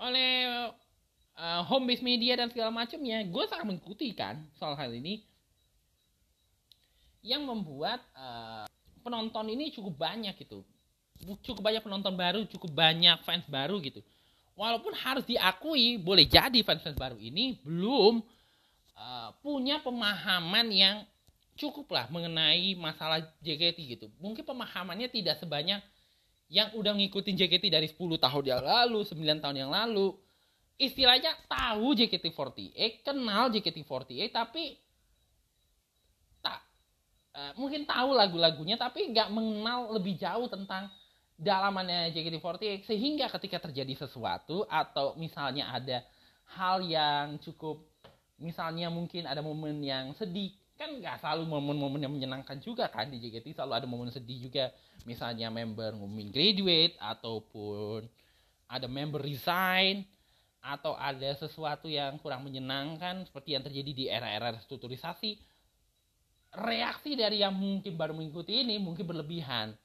[0.00, 0.70] oleh
[1.36, 3.24] uh, home base media dan segala macamnya.
[3.28, 5.24] Gue sangat mengikuti kan soal hal ini.
[7.20, 8.64] Yang membuat uh,
[9.04, 10.64] penonton ini cukup banyak gitu.
[11.44, 14.00] Cukup banyak penonton baru, cukup banyak fans baru gitu.
[14.56, 18.24] Walaupun harus diakui, boleh jadi fans-fans baru ini belum
[19.00, 20.96] uh, punya pemahaman yang
[21.56, 24.06] cukup lah mengenai masalah JKT gitu.
[24.20, 25.80] Mungkin pemahamannya tidak sebanyak
[26.52, 30.16] yang udah ngikutin JKT dari 10 tahun yang lalu, 9 tahun yang lalu.
[30.80, 34.80] Istilahnya tahu JKT48, kenal JKT48, tapi
[36.40, 36.58] tak
[37.36, 40.88] uh, mungkin tahu lagu-lagunya tapi nggak mengenal lebih jauh tentang
[41.36, 46.00] dalamannya JKT48 sehingga ketika terjadi sesuatu atau misalnya ada
[46.56, 47.89] hal yang cukup
[48.40, 53.20] misalnya mungkin ada momen yang sedih kan nggak selalu momen-momen yang menyenangkan juga kan di
[53.20, 54.72] JKT selalu ada momen sedih juga.
[55.04, 58.08] Misalnya member ngumumin graduate ataupun
[58.64, 60.08] ada member resign
[60.64, 65.36] atau ada sesuatu yang kurang menyenangkan seperti yang terjadi di era-era restrukturisasi.
[66.56, 69.76] Reaksi dari yang mungkin baru mengikuti ini mungkin berlebihan.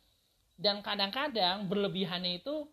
[0.56, 2.72] Dan kadang-kadang berlebihannya itu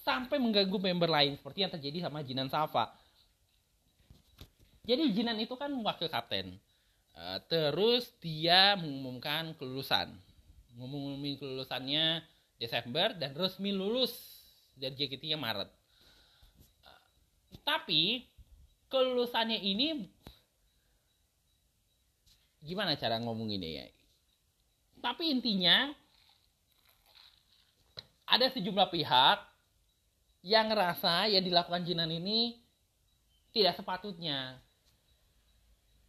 [0.00, 2.88] sampai mengganggu member lain seperti yang terjadi sama Jinan Safa
[4.82, 6.58] jadi Jinan itu kan wakil kapten
[7.12, 10.08] Uh, terus dia mengumumkan kelulusan.
[10.72, 12.24] Mengumumkan kelulusannya
[12.56, 14.16] Desember dan resmi lulus
[14.72, 15.68] dari JKT-nya Maret.
[16.80, 17.04] Uh,
[17.68, 18.24] tapi
[18.88, 20.08] kelulusannya ini
[22.64, 23.86] gimana cara ngomonginnya ya?
[25.04, 25.92] Tapi intinya
[28.24, 29.38] ada sejumlah pihak
[30.48, 32.56] yang ngerasa yang dilakukan Jinan ini
[33.52, 34.56] tidak sepatutnya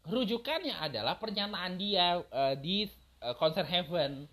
[0.04, 2.88] rujukannya adalah pernyataan dia uh, di
[3.24, 4.28] uh, konser Heaven.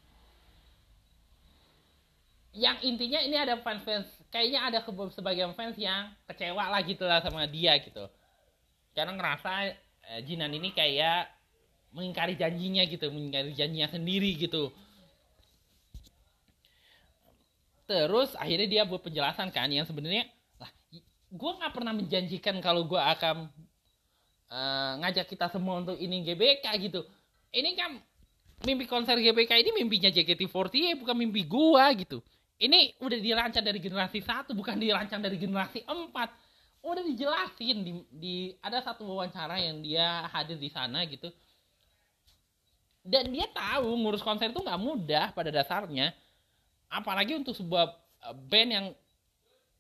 [2.50, 4.78] Yang intinya ini ada fans fans kayaknya ada
[5.14, 8.10] sebagian fans yang kecewa lah gitu lah sama dia gitu.
[8.90, 9.70] Karena ngerasa
[10.10, 11.30] uh, Jinan ini kayak
[11.94, 14.74] mengingkari janjinya gitu mengingkari janjinya sendiri gitu.
[17.86, 20.26] Terus akhirnya dia buat penjelasan kan yang sebenarnya
[20.58, 20.70] lah
[21.30, 23.46] gue nggak pernah menjanjikan kalau gue akan
[24.50, 27.06] uh, ngajak kita semua untuk ini GBK gitu.
[27.54, 27.98] Ini kan
[28.66, 32.20] mimpi konser GBK ini mimpinya JKT48 bukan mimpi gua gitu.
[32.60, 36.28] Ini udah dirancang dari generasi satu bukan dirancang dari generasi empat.
[36.84, 41.32] Udah dijelasin di, di ada satu wawancara yang dia hadir di sana gitu.
[43.00, 46.12] Dan dia tahu ngurus konser itu nggak mudah pada dasarnya.
[46.92, 47.96] Apalagi untuk sebuah
[48.28, 48.86] eh, band yang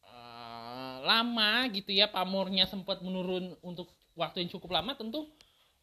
[0.08, 5.24] uh, lama gitu ya pamornya sempat menurun untuk waktu yang cukup lama tentu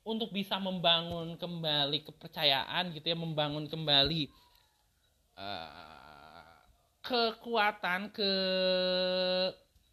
[0.06, 4.30] untuk bisa membangun kembali kepercayaan gitu ya membangun kembali
[5.36, 6.62] uh,
[7.02, 8.32] kekuatan ke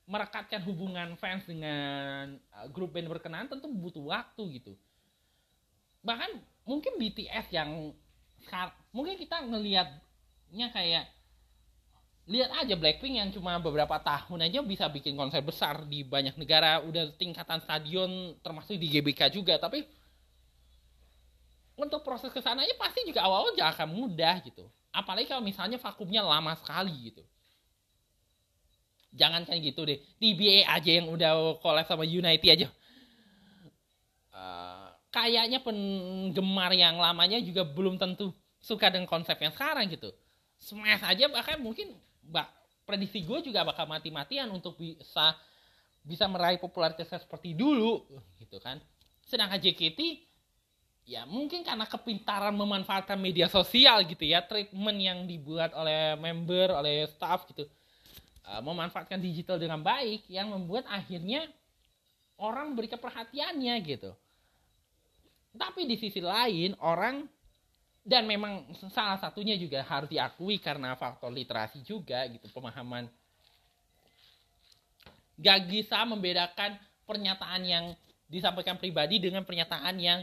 [0.05, 4.77] merekatkan hubungan fans dengan uh, grup band berkenaan tentu butuh waktu gitu.
[6.05, 6.37] Bahkan
[6.69, 7.97] mungkin BTS yang
[8.93, 11.09] mungkin kita ngelihatnya kayak
[12.25, 16.81] lihat aja Blackpink yang cuma beberapa tahun aja bisa bikin konser besar di banyak negara.
[16.81, 19.61] Udah tingkatan stadion termasuk di GBK juga.
[19.61, 19.85] Tapi
[21.77, 24.65] untuk proses ke sananya pasti juga awal-awal gak akan mudah gitu.
[24.95, 27.23] Apalagi kalau misalnya vakumnya lama sekali gitu.
[29.15, 29.99] Jangan kayak gitu deh.
[30.19, 32.69] TBA aja yang udah collab sama United aja.
[34.35, 40.11] Uh, kayaknya penggemar yang lamanya juga belum tentu suka dengan konsep yang sekarang gitu.
[40.59, 41.93] Smash aja bahkan mungkin
[42.29, 42.49] bak
[42.85, 45.37] prediksi gue juga bakal mati-matian untuk bisa
[46.05, 48.05] bisa meraih popularitas seperti dulu
[48.37, 48.77] gitu kan.
[49.25, 50.01] Sedangkan JKT
[51.05, 57.05] ya mungkin karena kepintaran memanfaatkan media sosial gitu ya treatment yang dibuat oleh member oleh
[57.13, 57.69] staff gitu
[58.49, 61.45] uh, memanfaatkan digital dengan baik yang membuat akhirnya
[62.41, 64.13] orang berikan perhatiannya gitu.
[65.55, 67.31] Tapi di sisi lain orang
[68.05, 73.09] dan memang salah satunya juga harus diakui karena faktor literasi juga gitu pemahaman.
[75.41, 76.77] Gak bisa membedakan
[77.09, 77.85] pernyataan yang
[78.29, 80.21] disampaikan pribadi dengan pernyataan yang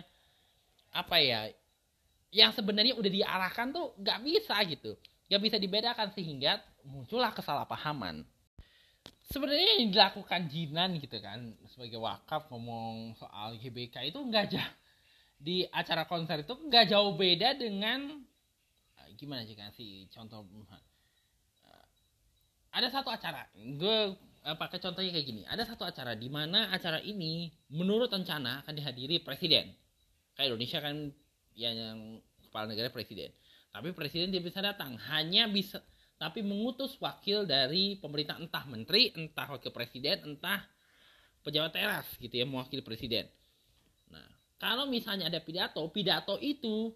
[0.93, 1.49] apa ya
[2.31, 4.93] yang sebenarnya udah diarahkan tuh gak bisa gitu.
[5.25, 8.21] Gak bisa dibedakan sehingga muncullah kesalahpahaman.
[9.25, 14.63] Sebenarnya yang dilakukan Jinan gitu kan sebagai wakaf ngomong soal GBK itu nggak aja
[15.41, 18.21] di acara konser itu nggak jauh beda dengan
[19.01, 21.85] uh, gimana sih kasih contoh uh,
[22.69, 23.97] ada satu acara gue
[24.41, 29.21] pakai contohnya kayak gini ada satu acara di mana acara ini menurut rencana akan dihadiri
[29.21, 29.69] presiden.
[30.33, 30.95] Kayak Indonesia kan
[31.53, 32.17] ya yang
[32.49, 33.29] kepala negara presiden.
[33.69, 35.77] Tapi presiden dia bisa datang hanya bisa
[36.21, 40.61] tapi mengutus wakil dari pemerintah entah menteri entah wakil presiden entah
[41.41, 43.25] pejabat teras gitu ya mewakili presiden
[44.61, 46.93] kalau misalnya ada pidato, pidato itu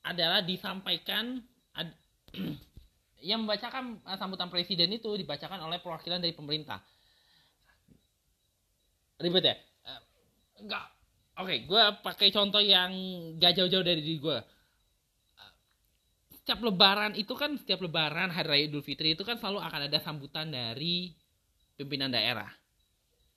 [0.00, 1.36] adalah disampaikan
[1.76, 1.92] ad,
[3.28, 6.80] yang membacakan eh, sambutan presiden itu dibacakan oleh perwakilan dari pemerintah.
[9.20, 9.56] Ribet ya?
[9.84, 10.00] Eh,
[10.64, 10.86] enggak.
[11.34, 12.94] Oke, okay, gue pakai contoh yang
[13.36, 14.38] gak jauh-jauh dari diri gue.
[16.40, 19.98] Setiap lebaran itu kan, setiap lebaran Hari Raya Idul Fitri itu kan selalu akan ada
[19.98, 21.10] sambutan dari
[21.74, 22.48] pimpinan daerah.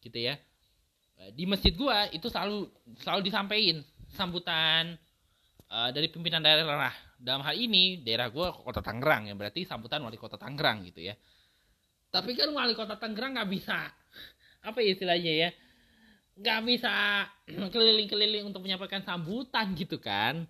[0.03, 0.56] Gitu ya Eh,
[1.33, 2.69] di masjid gua itu selalu
[3.01, 3.77] selalu disampaikan
[4.13, 4.95] sambutan
[5.67, 10.15] uh, dari pimpinan daerah dalam hal ini daerah gua kota Tangerang ya berarti sambutan wali
[10.15, 11.17] kota Tangerang gitu ya.
[12.13, 13.89] Tapi kan wali kota Tangerang nggak bisa
[14.67, 15.49] apa ya istilahnya ya
[16.37, 17.25] nggak bisa
[17.73, 20.45] keliling-keliling untuk menyampaikan sambutan gitu kan.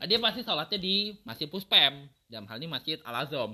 [0.00, 2.08] Dia pasti sholatnya di masjid puspem.
[2.24, 3.52] Dalam hal ini masjid al azom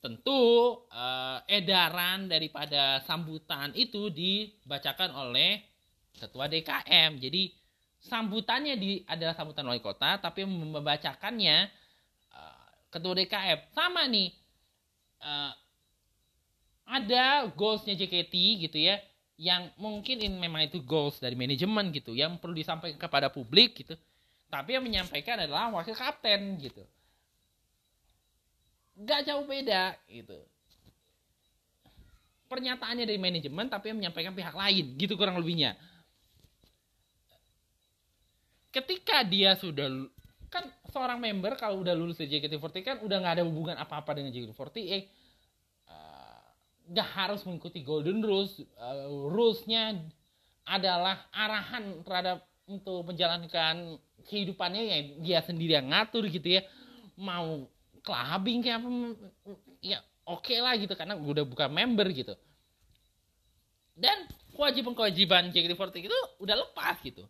[0.00, 5.64] tentu uh, edaran daripada sambutan itu dibacakan oleh
[6.16, 7.52] ketua DKM jadi
[8.00, 11.68] sambutannya di adalah sambutan wali kota tapi membacakannya
[12.32, 14.30] uh, ketua DKM sama nih
[15.24, 15.52] uh,
[16.86, 18.34] ada goalsnya JKT
[18.68, 19.02] gitu ya
[19.36, 23.92] yang mungkin ini memang itu goals dari manajemen gitu yang perlu disampaikan kepada publik gitu.
[24.48, 26.86] Tapi yang menyampaikan adalah wakil kapten gitu
[28.96, 30.38] gak jauh beda gitu.
[32.46, 35.74] Pernyataannya dari manajemen tapi yang menyampaikan pihak lain gitu kurang lebihnya.
[38.70, 40.08] Ketika dia sudah
[40.46, 44.30] kan seorang member kalau udah lulus dari JKT48 kan udah nggak ada hubungan apa-apa dengan
[44.30, 45.02] JKT48 eh
[46.86, 49.98] nggak harus mengikuti golden rules uh, rulesnya
[50.66, 56.62] adalah arahan terhadap untuk menjalankan kehidupannya yang dia sendiri yang ngatur gitu ya
[57.18, 57.66] mau
[58.06, 58.88] clubbing kayak apa
[59.82, 62.38] ya oke okay lah gitu karena udah bukan member gitu.
[63.96, 67.26] Dan kewajiban-kewajiban JKT48 itu udah lepas gitu.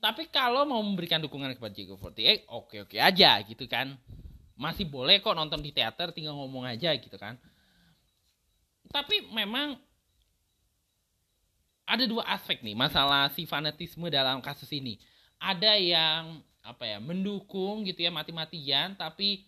[0.00, 3.94] Tapi kalau mau memberikan dukungan kepada JKT48 oke-oke aja gitu kan.
[4.56, 7.36] Masih boleh kok nonton di teater tinggal ngomong aja gitu kan.
[8.88, 9.76] Tapi memang
[11.82, 14.96] ada dua aspek nih masalah si fanatisme dalam kasus ini.
[15.42, 19.42] Ada yang apa ya mendukung gitu ya mati-matian tapi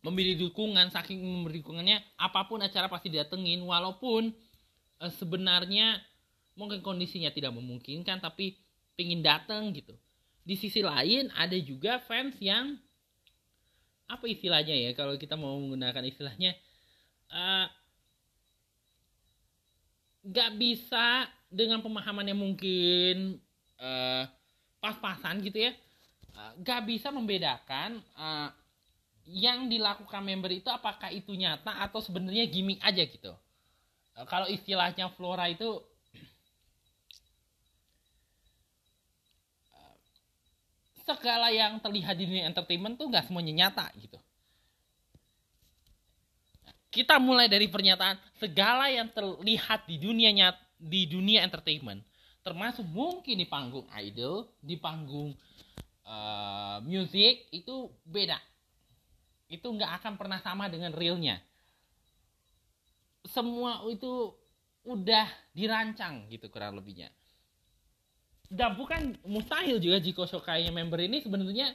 [0.00, 4.32] memilih dukungan saking memberi dukungannya apa pun acara pasti datengin walaupun
[4.96, 6.00] e, sebenarnya
[6.56, 8.56] mungkin kondisinya tidak memungkinkan tapi
[8.96, 9.92] pingin dateng gitu.
[10.40, 12.80] Di sisi lain ada juga fans yang
[14.10, 16.58] apa istilahnya ya kalau kita mau menggunakan istilahnya
[17.30, 17.70] uh,
[20.58, 23.38] bisa dengan pemahaman yang mungkin
[23.78, 24.26] uh,
[24.82, 25.72] pas-pasan gitu ya
[26.34, 28.50] uh, bisa membedakan uh,
[29.30, 33.30] yang dilakukan member itu apakah itu nyata atau sebenarnya gimmick aja gitu
[34.18, 35.78] uh, kalau istilahnya Flora itu
[41.10, 44.18] segala yang terlihat di dunia entertainment tuh nggak semuanya nyata gitu.
[46.90, 52.02] Kita mulai dari pernyataan segala yang terlihat di dunia nyat di dunia entertainment,
[52.42, 55.30] termasuk mungkin di panggung idol, di panggung
[56.06, 58.38] uh, music itu beda.
[59.50, 61.42] Itu nggak akan pernah sama dengan realnya.
[63.26, 64.32] Semua itu
[64.86, 67.10] udah dirancang gitu kurang lebihnya.
[68.50, 71.74] Dan bukan mustahil juga jika Shokainya member ini sebenarnya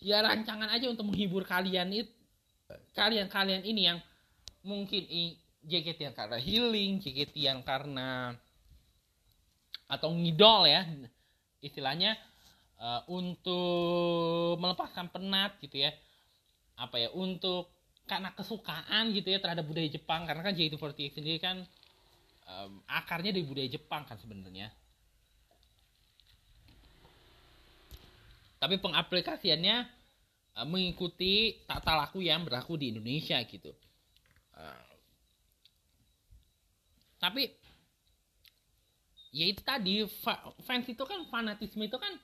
[0.00, 2.10] ya rancangan aja untuk menghibur kalian itu
[2.96, 3.98] kalian-kalian ini yang
[4.62, 5.02] mungkin
[5.60, 8.34] JKT yang karena healing, JKT yang karena
[9.90, 10.86] atau ngidol ya.
[11.60, 12.16] Istilahnya
[12.80, 15.92] uh, untuk melepaskan penat gitu ya
[16.80, 17.68] apa ya untuk
[18.08, 20.24] karena kesukaan gitu ya terhadap budaya Jepang.
[20.24, 21.62] Karena kan JKT48 sendiri kan
[22.48, 24.72] um, akarnya dari budaya Jepang kan sebenarnya.
[28.56, 29.76] Tapi pengaplikasiannya
[30.56, 33.76] uh, mengikuti tata laku yang berlaku di Indonesia gitu.
[34.56, 34.88] Uh,
[37.20, 37.52] tapi
[39.30, 40.02] ya itu tadi
[40.66, 42.16] fans itu kan fanatisme itu kan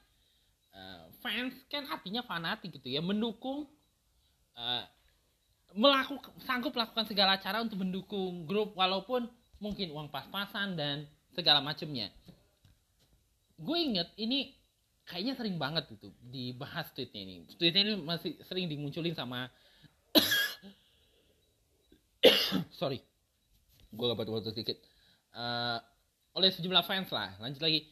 [0.74, 3.68] uh, fans kan artinya fanatik gitu ya mendukung
[4.56, 4.84] uh,
[5.76, 9.28] melakukan sanggup melakukan segala cara untuk mendukung grup walaupun
[9.60, 12.12] mungkin uang pas-pasan dan segala macamnya
[13.56, 14.52] gue inget ini
[15.08, 17.46] kayaknya sering banget itu dibahas tweetnya ini.
[17.56, 19.48] Tweetnya ini masih sering dimunculin sama
[22.80, 23.00] sorry
[23.96, 24.76] gue gak batuk sedikit.
[25.32, 25.80] Uh,
[26.36, 27.32] oleh sejumlah fans lah.
[27.40, 27.88] Lanjut lagi.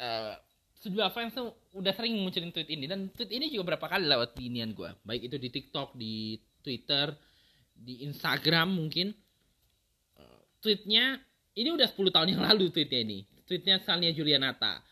[0.00, 0.34] Uh,
[1.12, 4.52] fans tuh udah sering munculin tweet ini dan tweet ini juga berapa kali lewat di
[4.52, 7.14] inian gue baik itu di TikTok di Twitter
[7.74, 9.12] di Instagram mungkin
[10.20, 11.20] uh, tweetnya
[11.54, 13.18] ini udah 10 tahun yang lalu tweetnya ini
[13.48, 14.84] tweetnya Salnia Julianata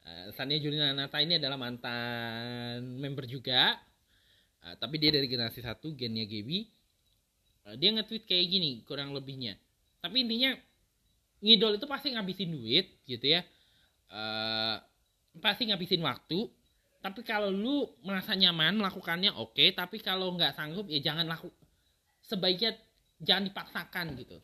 [0.00, 3.76] Uh, Sania Julianata ini adalah mantan member juga.
[4.64, 6.68] Uh, tapi dia dari generasi satu, gennya Gaby.
[7.76, 9.54] Dia nge-tweet kayak gini, kurang lebihnya.
[10.02, 10.56] Tapi intinya,
[11.44, 13.46] ngidol itu pasti ngabisin duit, gitu ya.
[14.10, 14.80] Uh,
[15.38, 16.50] pasti ngabisin waktu.
[17.00, 19.72] Tapi kalau lu merasa nyaman melakukannya oke, okay.
[19.72, 21.48] tapi kalau nggak sanggup ya jangan laku.
[22.20, 22.76] Sebaiknya
[23.22, 24.36] jangan dipaksakan gitu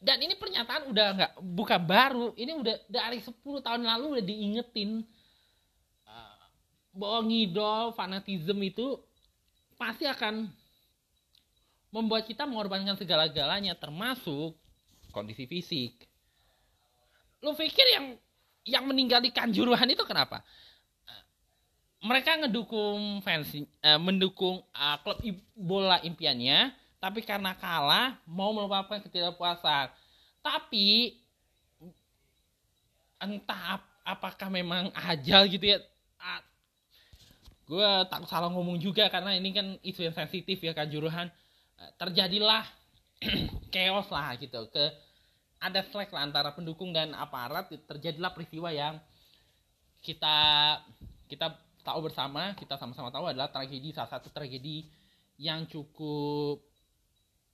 [0.00, 5.04] dan ini pernyataan udah nggak buka baru ini udah dari 10 tahun lalu udah diingetin
[6.08, 6.44] uh,
[6.96, 8.96] bahwa ngidol fanatisme itu
[9.76, 10.48] pasti akan
[11.92, 14.56] membuat kita mengorbankan segala-galanya termasuk
[15.12, 16.08] kondisi fisik.
[17.44, 18.06] Lu pikir yang
[18.70, 20.46] yang meninggal di Kanjuruhan itu kenapa?
[22.00, 25.20] Mereka ngedukung fans, eh, mendukung uh, klub
[25.52, 29.92] bola impiannya, tapi karena kalah mau melupakan ketidakpuasan.
[30.40, 31.20] Tapi
[33.20, 35.78] entah ap apakah memang ajal gitu ya.
[36.16, 36.40] Ah,
[37.68, 41.28] gue takut salah ngomong juga karena ini kan isu yang sensitif ya Kanjuruhan.
[41.76, 42.64] Uh, terjadilah
[43.74, 44.84] chaos lah gitu ke
[45.60, 47.68] ada slack lah antara pendukung dan aparat.
[47.68, 48.96] Terjadilah peristiwa yang
[50.00, 50.36] kita
[51.28, 51.46] kita
[51.84, 54.88] tahu bersama kita sama-sama tahu adalah tragedi salah satu tragedi
[55.36, 56.64] yang cukup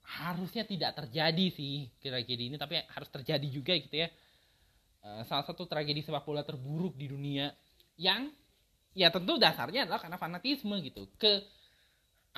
[0.06, 4.08] harusnya tidak terjadi sih tragedi ini tapi harus terjadi juga gitu ya.
[5.02, 7.50] Eh, salah satu tragedi sepak bola terburuk di dunia
[7.98, 8.30] yang
[8.94, 11.10] ya tentu dasarnya adalah karena fanatisme gitu.
[11.18, 11.42] Ke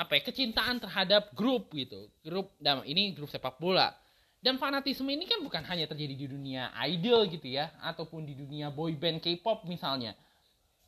[0.00, 2.08] apa ya kecintaan terhadap grup gitu.
[2.24, 3.92] Grup dan ini grup sepak bola
[4.38, 8.70] dan fanatisme ini kan bukan hanya terjadi di dunia idol gitu ya ataupun di dunia
[8.70, 10.14] boy band K-pop misalnya.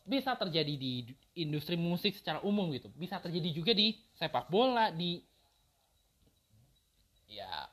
[0.06, 2.86] Bisa terjadi di industri musik secara umum gitu.
[2.94, 5.18] Bisa terjadi juga di sepak bola di
[7.26, 7.66] ya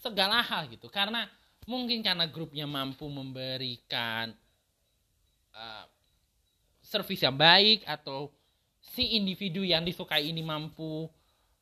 [0.00, 0.88] segala hal gitu.
[0.88, 1.28] Karena
[1.68, 4.32] mungkin karena grupnya mampu memberikan
[5.52, 5.84] uh,
[6.80, 8.32] servis yang baik atau
[8.80, 11.04] si individu yang disukai ini mampu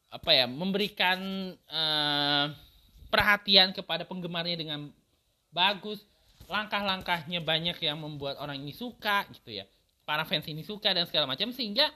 [0.09, 1.19] apa ya memberikan
[1.67, 2.47] uh,
[3.09, 4.93] perhatian kepada penggemarnya dengan
[5.53, 6.05] bagus.
[6.49, 9.69] Langkah-langkahnya banyak yang membuat orang ini suka gitu ya.
[10.09, 11.93] Para fans ini suka dan segala macam sehingga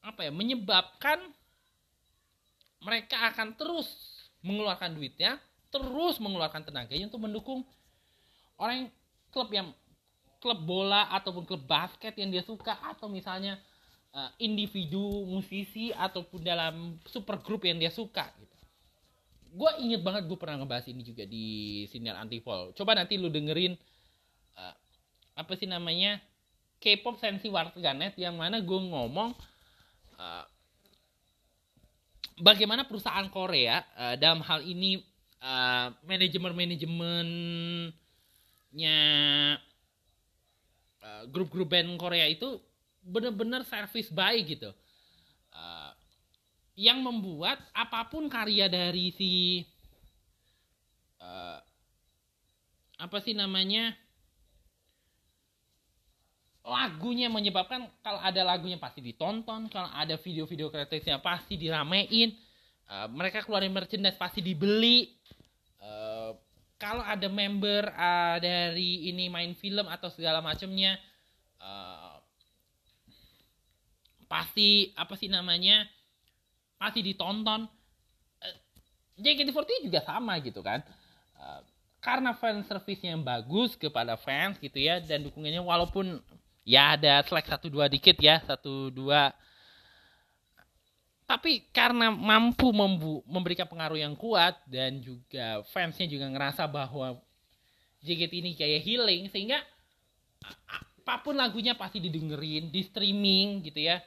[0.00, 1.20] apa ya menyebabkan
[2.80, 3.86] mereka akan terus
[4.40, 5.36] mengeluarkan duitnya
[5.68, 7.60] terus mengeluarkan tenaganya untuk mendukung
[8.56, 8.90] orang yang,
[9.30, 9.68] klub yang
[10.40, 13.60] klub bola ataupun klub basket yang dia suka atau misalnya
[14.16, 18.49] uh, individu musisi ataupun dalam super grup yang dia suka gitu
[19.50, 22.70] gue inget banget gue pernah ngebahas ini juga di sinyal antifol.
[22.74, 23.74] Coba nanti lu dengerin
[24.54, 24.74] uh,
[25.34, 26.22] apa sih namanya
[26.80, 29.36] K-pop sensi warganet yang mana gue ngomong
[30.16, 30.44] uh,
[32.40, 35.02] bagaimana perusahaan Korea uh, dalam hal ini
[35.44, 37.92] uh, manajemen manajemennya
[41.04, 42.60] uh, grup-grup band Korea itu
[43.04, 44.70] bener-bener servis baik gitu
[46.80, 49.60] yang membuat apa pun karya dari si
[51.20, 51.60] uh,
[52.96, 53.92] apa sih namanya
[56.64, 62.32] lagunya menyebabkan kalau ada lagunya pasti ditonton kalau ada video-video kreatifnya pasti diramein
[62.88, 65.12] uh, mereka keluarin merchandise pasti dibeli.
[65.80, 66.32] Uh,
[66.80, 70.96] kalau ada member uh, dari ini main film atau segala macamnya
[71.60, 72.16] uh,
[74.24, 75.84] pasti apa sih namanya
[76.80, 77.68] masih ditonton
[78.40, 78.56] uh,
[79.20, 80.80] JKT48 juga sama gitu kan.
[81.36, 81.60] Uh,
[82.00, 86.16] karena fan service yang bagus kepada fans gitu ya dan dukungannya walaupun
[86.64, 89.36] ya ada slack satu dua dikit ya satu dua.
[91.28, 92.74] Tapi karena mampu
[93.22, 97.22] memberikan pengaruh yang kuat dan juga fansnya juga ngerasa bahwa
[98.02, 99.62] JKT ini kayak healing sehingga
[100.40, 104.02] apa pun lagunya pasti didengerin di streaming gitu ya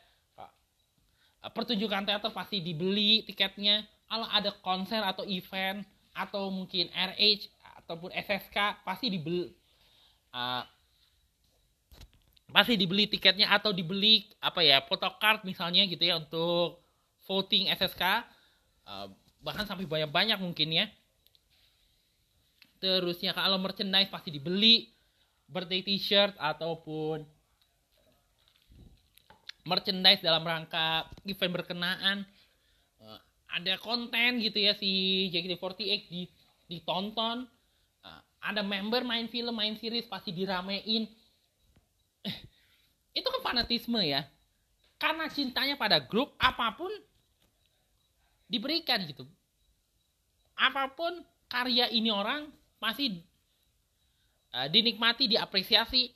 [1.52, 3.84] pertunjukan teater pasti dibeli tiketnya.
[4.08, 5.84] Kalau ada konser atau event
[6.14, 7.50] atau mungkin RH
[7.84, 9.52] ataupun SSK pasti dibeli.
[10.34, 10.64] Uh,
[12.54, 16.86] pasti dibeli tiketnya atau dibeli apa ya photocard misalnya gitu ya untuk
[17.26, 18.04] voting SSK
[18.86, 19.10] uh,
[19.44, 20.86] bahkan sampai banyak-banyak mungkin ya.
[22.80, 24.92] Terusnya kalau merchandise pasti dibeli.
[25.44, 27.28] Birthday t-shirt ataupun
[29.64, 32.28] merchandise dalam rangka event berkenaan.
[33.00, 33.20] Uh,
[33.52, 36.22] ada konten gitu ya si JKT48 di
[36.68, 37.48] ditonton.
[38.04, 41.08] Uh, ada member main film main series pasti diramein.
[43.18, 44.28] Itu kan fanatisme ya.
[45.00, 46.92] Karena cintanya pada grup apa pun
[48.48, 49.28] diberikan gitu.
[50.54, 52.48] Apa pun karya ini orang
[52.78, 53.20] masih
[54.54, 56.14] uh, dinikmati diapresiasi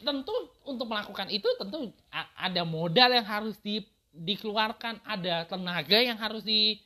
[0.00, 0.34] tentu
[0.68, 1.92] untuk melakukan itu tentu
[2.36, 3.80] ada modal yang harus di,
[4.12, 6.80] dikeluarkan, ada tenaga yang harus di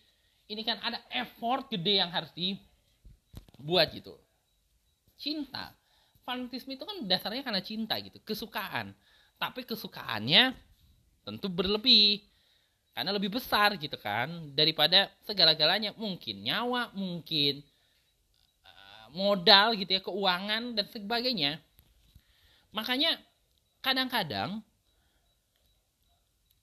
[0.51, 4.19] ini kan ada effort gede yang harus dibuat gitu.
[5.15, 5.75] Cinta,
[6.27, 8.95] fanatisme itu kan dasarnya karena cinta gitu, kesukaan.
[9.39, 10.55] Tapi kesukaannya
[11.23, 12.27] tentu berlebih
[12.91, 17.63] karena lebih besar gitu kan daripada segala-galanya mungkin nyawa mungkin
[18.67, 21.63] uh, modal gitu ya keuangan dan sebagainya
[22.71, 23.19] Makanya
[23.83, 24.63] kadang-kadang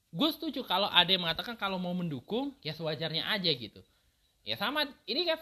[0.08, 3.84] gue setuju kalau ada yang mengatakan kalau mau mendukung ya sewajarnya aja gitu.
[4.42, 5.38] Ya sama ini kan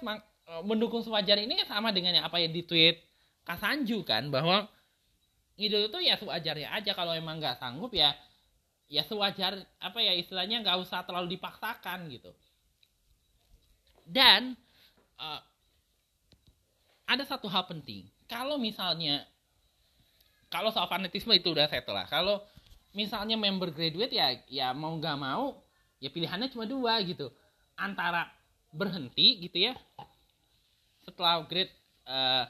[0.51, 2.99] eh, mendukung sewajar ini kan sama dengan yang apa yang di tweet
[3.47, 4.67] Kasanju kan bahwa
[5.55, 6.93] itu itu ya sewajarnya aja.
[6.99, 8.11] Kalau emang nggak sanggup ya
[8.91, 12.35] ya sewajar apa ya istilahnya nggak usah terlalu dipaksakan gitu.
[14.03, 14.59] Dan
[15.23, 15.39] uh,
[17.07, 18.11] ada satu hal penting.
[18.27, 19.23] Kalau misalnya
[20.47, 22.07] kalau soal fanatisme itu udah settle lah.
[22.07, 22.43] Kalau
[22.95, 25.61] misalnya member graduate ya ya mau nggak mau
[25.99, 27.31] ya pilihannya cuma dua gitu.
[27.77, 28.31] Antara
[28.73, 29.75] berhenti gitu ya
[31.07, 31.71] setelah grade
[32.09, 32.45] uh,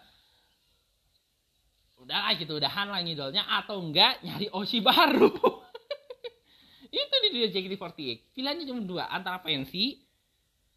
[2.01, 5.33] udah lah gitu udahan lah ngidolnya atau enggak nyari Oshi baru.
[6.97, 10.01] Itu di dunia JKT48 pilihannya cuma dua antara pensi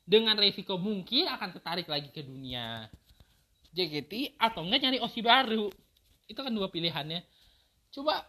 [0.03, 2.89] dengan resiko mungkin akan tertarik lagi ke dunia
[3.71, 5.69] JKT atau enggak nyari Oshi baru
[6.29, 7.25] itu kan dua pilihannya.
[7.89, 8.21] Coba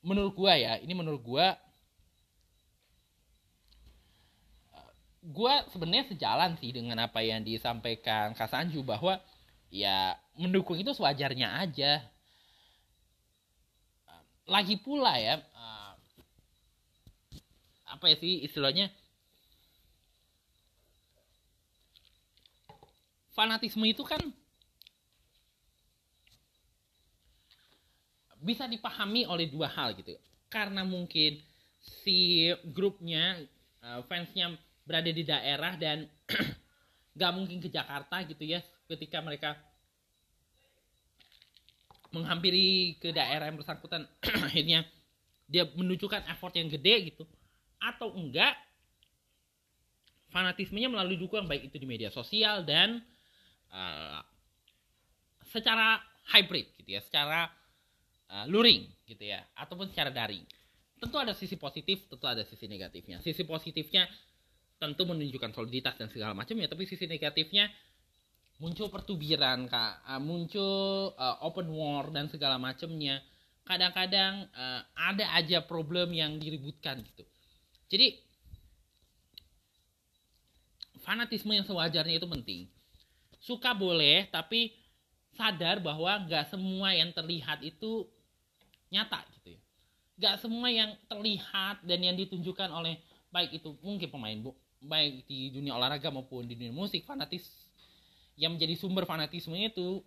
[0.00, 1.54] menurut gua ya ini menurut gua
[5.20, 9.20] gua sebenarnya sejalan sih dengan apa yang disampaikan Kasanju bahwa
[9.68, 12.00] ya mendukung itu sewajarnya aja.
[14.48, 15.44] Lagi pula ya
[17.88, 18.88] apa ya sih istilahnya?
[23.36, 24.18] Fanatisme itu kan
[28.42, 30.14] bisa dipahami oleh dua hal gitu.
[30.48, 31.38] Karena mungkin
[31.78, 33.38] si grupnya
[33.84, 34.54] uh, fansnya
[34.86, 36.08] berada di daerah dan
[37.18, 39.58] gak mungkin ke Jakarta gitu ya ketika mereka
[42.08, 44.08] menghampiri ke daerah yang bersangkutan
[44.48, 44.88] akhirnya
[45.48, 47.24] dia menunjukkan effort yang gede gitu.
[47.78, 48.56] Atau enggak
[50.28, 53.00] fanatismenya melalui dukungan baik itu di media sosial dan
[53.72, 54.20] uh,
[55.48, 57.48] secara hybrid gitu ya, secara
[58.30, 60.44] uh, luring gitu ya, ataupun secara daring.
[60.98, 63.22] Tentu ada sisi positif, tentu ada sisi negatifnya.
[63.22, 64.06] Sisi positifnya
[64.78, 67.70] tentu menunjukkan soliditas dan segala macam ya, tapi sisi negatifnya
[68.58, 73.22] muncul pertubiran, kak, uh, muncul uh, open war dan segala macamnya.
[73.62, 77.24] Kadang-kadang uh, ada aja problem yang diributkan gitu.
[77.88, 78.16] Jadi
[81.04, 82.68] fanatisme yang sewajarnya itu penting
[83.38, 84.74] suka boleh tapi
[85.32, 88.04] sadar bahwa nggak semua yang terlihat itu
[88.88, 89.60] nyata gitu ya.
[90.18, 92.98] Nggak semua yang terlihat dan yang ditunjukkan oleh
[93.30, 97.44] baik itu mungkin pemain bu baik di dunia olahraga maupun di dunia musik fanatis
[98.38, 100.00] yang menjadi sumber fanatisme itu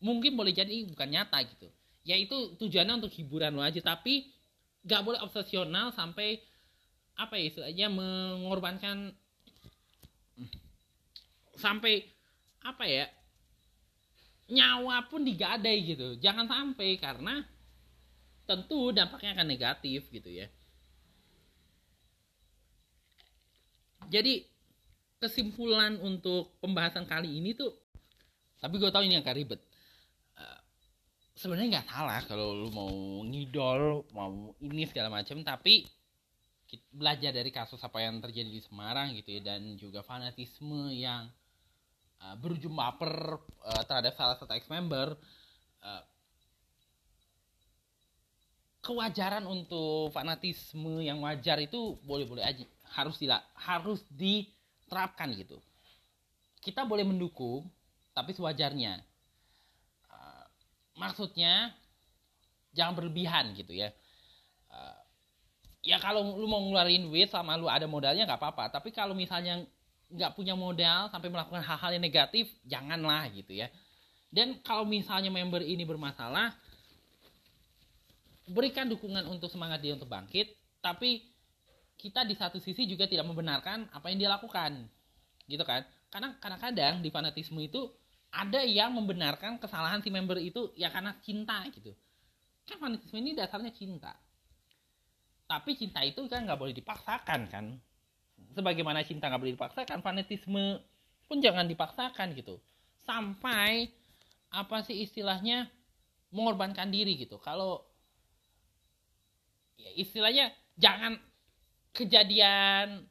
[0.00, 1.68] mungkin boleh jadi bukan nyata gitu.
[2.04, 4.28] Ya itu tujuannya untuk hiburan lo aja tapi
[4.84, 6.40] nggak boleh obsesional sampai
[7.16, 9.14] apa ya istilahnya mengorbankan
[11.56, 12.04] sampai
[12.64, 13.06] apa ya
[14.50, 16.20] nyawa pun digadai gitu.
[16.20, 17.40] Jangan sampai karena
[18.44, 20.46] tentu dampaknya akan negatif gitu ya.
[24.12, 24.44] Jadi
[25.18, 27.72] kesimpulan untuk pembahasan kali ini tuh
[28.60, 29.60] tapi gue tahu ini agak ribet.
[30.36, 30.60] Uh,
[31.36, 32.92] sebenarnya nggak salah kalau lu mau
[33.28, 35.84] ngidol mau ini segala macam tapi
[36.90, 41.28] belajar dari kasus apa yang terjadi di Semarang gitu ya dan juga fanatisme yang
[42.24, 45.12] uh, berujung baper uh, terhadap salah satu ex member
[45.84, 46.02] uh,
[48.84, 52.64] kewajaran untuk fanatisme yang wajar itu boleh-boleh aja.
[52.92, 55.56] Harus tidak harus diterapkan gitu.
[56.60, 57.64] Kita boleh mendukung
[58.12, 59.00] tapi sewajarnya.
[60.12, 60.44] Uh,
[61.00, 61.72] maksudnya
[62.76, 63.88] jangan berlebihan gitu ya.
[64.68, 65.00] Uh,
[65.80, 68.68] ya kalau lu mau ngeluarin duit sama lu ada modalnya nggak apa-apa.
[68.68, 69.64] Tapi kalau misalnya
[70.12, 73.72] nggak punya modal sampai melakukan hal-hal yang negatif janganlah gitu ya.
[74.28, 76.52] Dan kalau misalnya member ini bermasalah
[78.50, 80.52] berikan dukungan untuk semangat dia untuk bangkit
[80.84, 81.34] tapi
[81.96, 84.84] kita di satu sisi juga tidak membenarkan apa yang dia lakukan.
[85.46, 85.86] Gitu kan?
[86.10, 87.90] Karena kadang-kadang di fanatisme itu
[88.34, 91.94] ada yang membenarkan kesalahan si member itu ya karena cinta gitu.
[92.66, 94.12] Kan fanatisme ini dasarnya cinta.
[95.44, 97.66] Tapi cinta itu kan nggak boleh dipaksakan kan?
[98.58, 100.82] Sebagaimana cinta nggak boleh dipaksakan fanatisme
[101.24, 102.58] pun jangan dipaksakan gitu.
[103.06, 103.92] Sampai
[104.50, 105.70] apa sih istilahnya
[106.34, 107.38] mengorbankan diri gitu.
[107.38, 107.86] Kalau
[109.92, 110.48] istilahnya
[110.80, 111.20] jangan
[111.92, 113.04] kejadian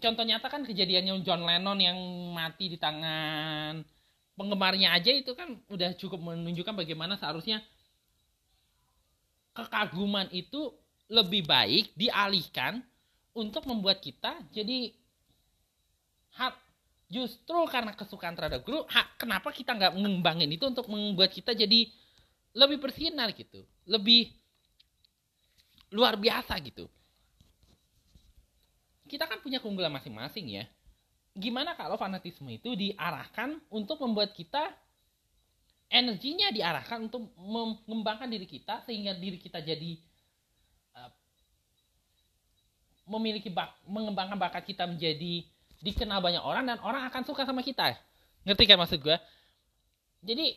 [0.00, 1.98] contoh nyata kan kejadiannya John Lennon yang
[2.32, 3.84] mati di tangan
[4.34, 7.60] penggemarnya aja itu kan udah cukup menunjukkan bagaimana seharusnya
[9.52, 10.72] kekaguman itu
[11.12, 12.80] lebih baik dialihkan
[13.36, 14.96] untuk membuat kita jadi
[16.40, 16.54] hak
[17.10, 21.90] justru karena kesukaan terhadap guru hak kenapa kita nggak mengembangin itu untuk membuat kita jadi
[22.54, 24.30] lebih bersinar gitu lebih
[25.90, 26.86] luar biasa gitu.
[29.10, 30.64] Kita kan punya keunggulan masing-masing ya.
[31.34, 34.70] Gimana kalau fanatisme itu diarahkan untuk membuat kita
[35.90, 39.98] energinya diarahkan untuk mengembangkan diri kita sehingga diri kita jadi
[40.94, 41.10] uh,
[43.10, 45.42] memiliki bak mengembangkan bakat kita menjadi
[45.82, 47.98] dikenal banyak orang dan orang akan suka sama kita.
[48.46, 49.18] Ngerti kan maksud gue
[50.22, 50.54] jadi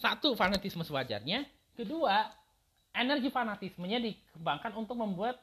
[0.00, 1.46] satu fanatisme sewajarnya.
[1.76, 2.39] Kedua
[2.94, 5.38] energi fanatismenya dikembangkan untuk membuat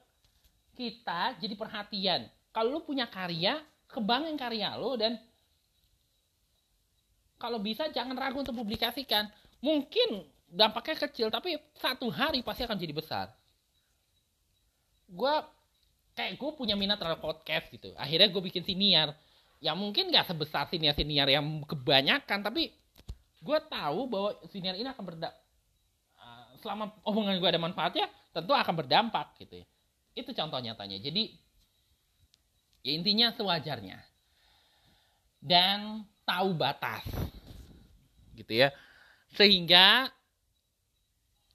[0.75, 2.21] kita jadi perhatian
[2.51, 5.17] kalau lu punya karya kembangin karya lo dan
[7.37, 9.29] kalau bisa jangan ragu untuk publikasikan.
[9.61, 13.29] Mungkin dampaknya kecil, tapi satu hari pasti akan jadi besar.
[15.05, 15.33] Gue
[16.17, 17.93] kayak gue punya minat terhadap podcast gitu.
[17.93, 19.13] Akhirnya gue bikin siniar.
[19.57, 22.69] Ya mungkin gak sebesar siniar-siniar yang kebanyakan, tapi
[23.41, 25.33] gue tahu bahwa siniar ini akan berdampak
[26.61, 29.65] selama omongan gue ada manfaatnya, tentu akan berdampak gitu ya.
[30.17, 30.97] Itu contoh nyatanya.
[31.01, 31.33] Jadi
[32.85, 33.97] ya intinya sewajarnya.
[35.37, 37.07] Dan tahu batas
[38.35, 38.69] gitu ya
[39.33, 40.11] sehingga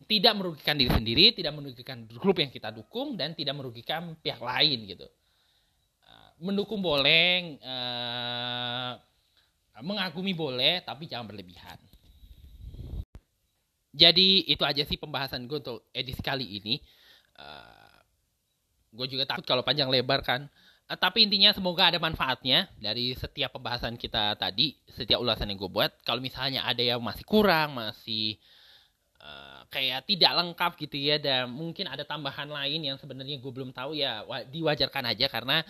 [0.08, 4.88] tidak merugikan diri sendiri tidak merugikan grup yang kita dukung dan tidak merugikan pihak lain
[4.88, 5.06] gitu
[6.02, 8.92] eh, mendukung boleh eh,
[9.84, 11.78] mengagumi boleh tapi jangan berlebihan
[13.92, 16.80] jadi itu aja sih pembahasan gue untuk edisi kali ini.
[17.36, 17.96] Uh,
[18.92, 20.48] gue juga takut kalau panjang lebar kan.
[20.88, 25.68] Uh, tapi intinya semoga ada manfaatnya dari setiap pembahasan kita tadi, setiap ulasan yang gue
[25.68, 25.92] buat.
[26.08, 28.40] Kalau misalnya ada yang masih kurang, masih
[29.20, 33.76] uh, kayak tidak lengkap gitu ya, dan mungkin ada tambahan lain yang sebenarnya gue belum
[33.76, 35.28] tahu ya diwajarkan aja.
[35.28, 35.60] Karena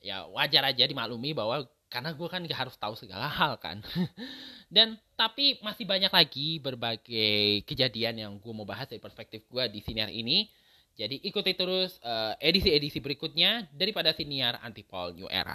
[0.00, 3.80] ya wajar aja dimaklumi bahwa karena gue kan gak harus tahu segala hal kan.
[4.74, 9.80] dan tapi masih banyak lagi berbagai kejadian yang gue mau bahas dari perspektif gue di
[9.80, 10.48] siniar ini
[10.98, 15.54] jadi ikuti terus eh, edisi-edisi berikutnya daripada Siniar Antipol New Era.